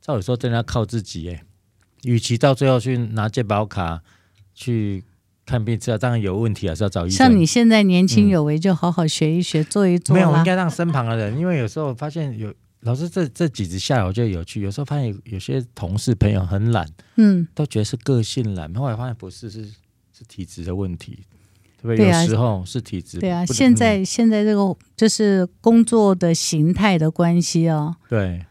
[0.01, 1.43] 照理说真的要靠自己哎。
[2.03, 4.01] 与其到最后去拿健保卡
[4.53, 5.03] 去
[5.45, 7.17] 看病治疗，当然有问题还是要找医生。
[7.17, 10.15] 像你现在年轻有为，就好好学一学，嗯、做一做。
[10.15, 14.61] 没有，我应该让身旁的人，因为有时候发现有老师这这几集下来，我觉得有趣。
[14.61, 16.87] 有时候发现有有些同事朋友很懒，
[17.17, 21.19] 嗯，都觉得是个性懒，后来发现不是，是是体质的问题，
[21.81, 21.97] 对不对？
[21.97, 23.19] 对啊、有时候是体质。
[23.19, 27.95] 对啊，现在、嗯、现在这个就是工作的形态的关系哦。
[28.09, 28.45] 对。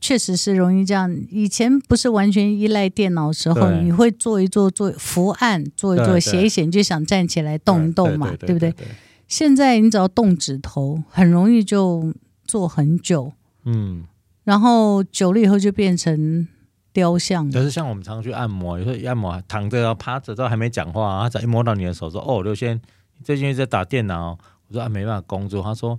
[0.00, 1.10] 确实是容易这样。
[1.30, 8.86] 以前不是完全依赖电脑的时候，你会做一做做伏案，做一做写一写，你就想站起来动一动嘛，对，不对，对？
[9.26, 12.12] 现在你只要动指头，很容易就
[12.44, 13.32] 做很久，
[13.64, 14.04] 嗯，
[14.44, 16.46] 然后久了以后就变成
[16.92, 17.50] 雕像。
[17.50, 22.80] 就是像我们常常去按摩，有时候一按摩躺着啊趴着都还没讲话，他只要一摸到你的手说：“哦，刘先
[23.24, 24.38] 最近在打电脑。”
[24.68, 25.98] 我说：“啊，没办法工作。”他说。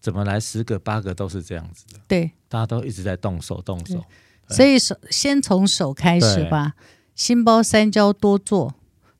[0.00, 4.02] 怎么来十个八个都是这样子的，对，大家都一直在动手动手，
[4.48, 6.72] 所以手先从手开始吧，
[7.14, 8.74] 心包三焦多做。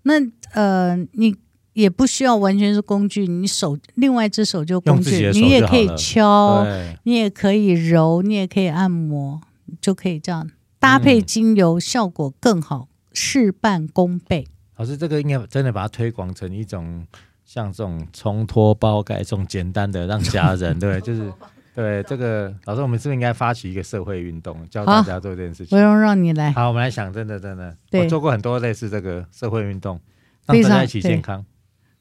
[0.05, 0.15] 那
[0.53, 1.37] 呃，你
[1.75, 6.67] 也不需要完全是工具，你手另外一只手就工具，你也可以敲，
[7.03, 9.43] 你也可以揉，你也可以按摩，
[9.83, 14.49] 就可以这样搭配精油，嗯、效果更好，事半功倍。
[14.77, 17.07] 老师，这个应该真的把它推广成一种。
[17.53, 21.33] 像这种冲脱包盖这种简单的，让家人 对，就是
[21.75, 25.77] 对这个老师，我们是不是应该发起一个社会运动，教大家做这件事情？
[25.77, 26.53] 不用让你来。
[26.53, 30.01] 好，我们来想，真的真的，我做过很多类似这个社会运动，
[30.47, 31.45] 让大家一起健康。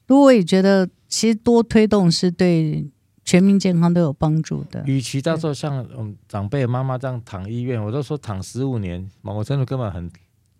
[0.06, 2.88] 如果我也觉得，其实多推动是对
[3.24, 4.84] 全民健康都有帮助的。
[4.86, 10.08] 与其到时候像我们长辈妈妈这样躺医院，我都说躺十五年，我真的根本很，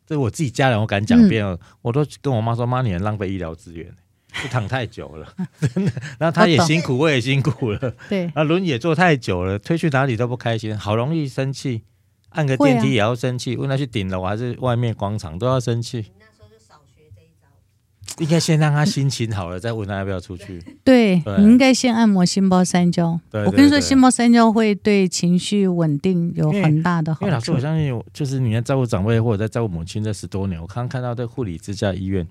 [0.05, 3.95] 这我自己家人，我敢讲遍了，我都跟我妈说，妈，你很浪费医疗资源。
[4.43, 5.27] 不躺太久了，
[5.75, 5.93] 真的。
[6.19, 7.95] 然后他也辛苦，我也辛苦了。
[8.09, 11.83] 对，那轮椅也坐太久了，推去哪里都不开心，好容易生气。
[12.31, 16.13] 按个电梯也要生气，问他去顶楼还是外面广场都要生气。
[16.21, 18.23] 那时候就少学这一招。
[18.23, 20.63] 应该先让他心情好了，再问他要不要出去。
[20.85, 23.19] 对，你应该先按摩心包三焦。
[23.33, 27.25] 我跟你说，心包三焦会对情绪稳定有很大的好处。
[27.25, 32.25] 因为老师，我相信，就是你在照顾长辈或者在照顾母亲这十多年，我刚刚看到在护理之家医院。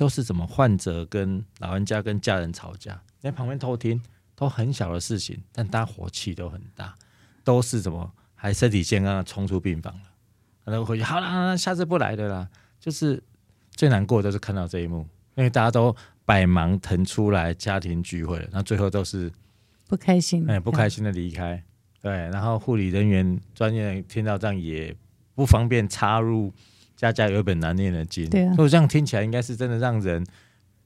[0.00, 4.00] 都是怎么患者跟老人家跟家人吵架，在旁边偷听，
[4.34, 6.94] 都很小的事情，但大家火气都很大，
[7.44, 10.00] 都是怎么还身体健康的冲出病房了，
[10.64, 12.48] 然后回去好了，下次不来的啦。
[12.80, 13.22] 就是
[13.72, 15.94] 最难过的就是看到这一幕，因为大家都
[16.24, 19.30] 百忙腾出来家庭聚会了，那最后都是
[19.86, 21.62] 不开心，哎，不开心的离开。
[22.00, 24.96] 对，然后护理人员专业听到这样也
[25.34, 26.50] 不方便插入。
[27.00, 28.28] 家家有一本难念的经。
[28.28, 30.24] 对啊，所以这样听起来应该是真的让人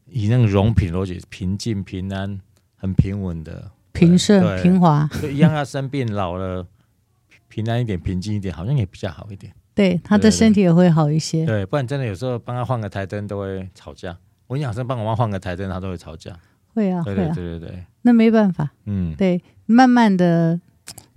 [0.06, 2.40] 以那个荣品逻辑，平静、平安、
[2.76, 5.52] 很平稳的平顺、平滑，就一样。
[5.52, 6.66] 要生病老了，
[7.48, 9.52] 平安一点、平静一点，好像也比较好一点。
[9.74, 11.40] 对，他的身体也会好一些。
[11.40, 14.16] 对，对，对，不然真的有时候帮他换个台灯都会吵架。
[14.46, 16.36] 我养生帮我妈换个台灯，他都会吵架。
[16.74, 17.84] 会啊，对对对对对。
[18.02, 18.70] 那没办法。
[18.84, 20.60] 嗯，对，慢慢的，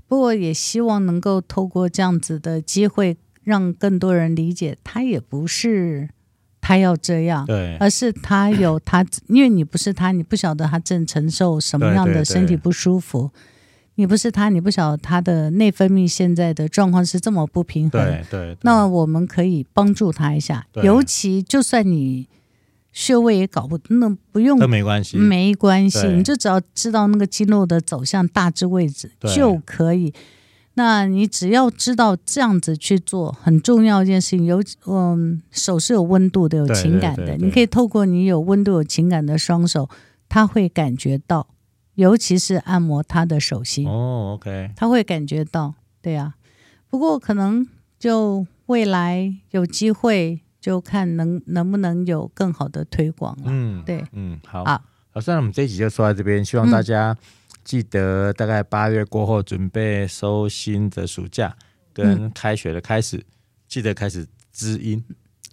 [0.08, 3.18] 不过也希望能够透过这样子的机会，
[3.48, 6.10] 让更多人理解，他也不是
[6.60, 13.20] 他要这样，对，而是他有他，因为你不是他，你不晓得他正承受什么样的身体不舒服。
[13.20, 13.41] 对对对
[13.95, 18.04] 你不是他，你不晓得他的内分泌现在的状况是这么不平衡。
[18.04, 18.58] 对对，对。
[18.64, 22.28] 那我们可以帮助他一下，尤其就算你
[22.91, 30.14] 穴位也搞不，那不用都没关系，没关系，你就只要知道那个经络的走向大致位置就可以。
[30.78, 39.90] 那你只要知道这样子去做，很重要一件事情，有嗯，手是有温度的，有情感的，对对对对，你可以透过你有温度、有情感的双手，
[40.30, 41.48] 他会感觉到。
[41.96, 46.36] 尤其是按摩他的手心哦，OK，他会感觉到，对啊。
[46.92, 47.68] 不过可能
[47.98, 53.46] 就未来有机会，就看能能不能有更好的推广了。
[53.48, 57.18] 嗯，对，嗯，好，好，好，那我们这一集就说到这边，希望大家
[57.68, 61.53] 记得大概八月过后准备收心的暑假
[61.91, 63.24] 跟开学的开始，嗯、
[63.68, 65.03] 记得开始滋阴，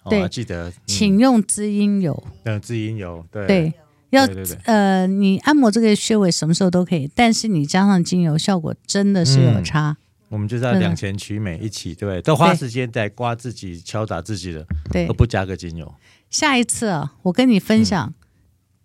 [0.08, 3.46] 对，哦、记得、嗯、请用滋阴油，嗯，滋阴油，对。
[3.48, 3.72] 对
[4.10, 4.24] 要
[4.66, 9.90] 呃，你按摩这个穴位什么时候都可以，但是你加上精油，效果真的是有差。
[9.90, 9.96] 嗯、
[10.28, 15.92] 我们就是要两全其美，一起对，都花时间在刮自己、敲打自己的，对，而不加个精油。
[16.30, 18.14] 下一次啊，我跟你分享、嗯、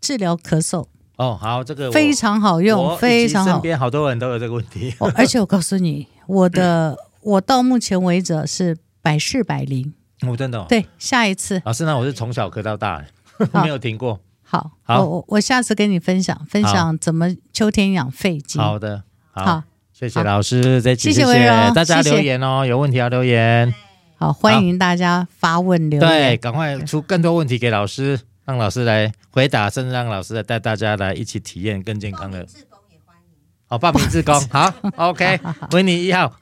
[0.01, 0.87] 治疗咳嗽。
[1.19, 3.51] 哦，好，这个非常好用，非常好。
[3.51, 9.93] 身边好多人都有这个问题，哦、 而且我告诉你，我的我到目前为止是百试百灵。
[10.21, 11.97] 我、哦、真的、哦、对，下一次老师呢？
[11.97, 13.03] 我是从小咳到大，
[13.51, 14.17] 没有停过。
[14.43, 18.61] 好，好，我我下次跟你分享分享怎么秋天养肺经。
[18.61, 23.73] 好的，好，好谢谢老师，再见，谢谢，谢谢大家留言哦，有问题要留言。
[24.15, 32.43] 好，欢迎大家发问留言，对，赶快出更多问题给老师，让老师来回答，甚至让老师来带大家来一起体验更健康的。
[32.45, 33.37] 志工也欢迎。
[33.67, 35.39] 好，报名志工，好， OK，
[35.73, 36.33] 维尼一号，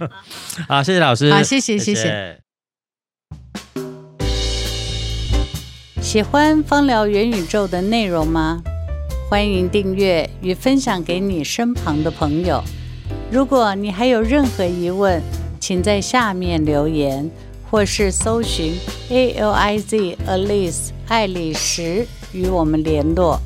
[0.66, 1.78] 好，谢谢老师，好，谢谢。
[1.78, 2.40] 谢谢
[6.00, 8.62] 喜欢芳疗元宇宙的内容吗？
[9.28, 12.64] 欢迎订阅与分享给你身旁的朋友。
[13.30, 15.20] 如果你还有任何疑问，
[15.60, 17.30] 请在下面留言，
[17.70, 18.74] 或是搜寻
[19.10, 23.38] A L I Z Alice 爱丽丝与我们联络。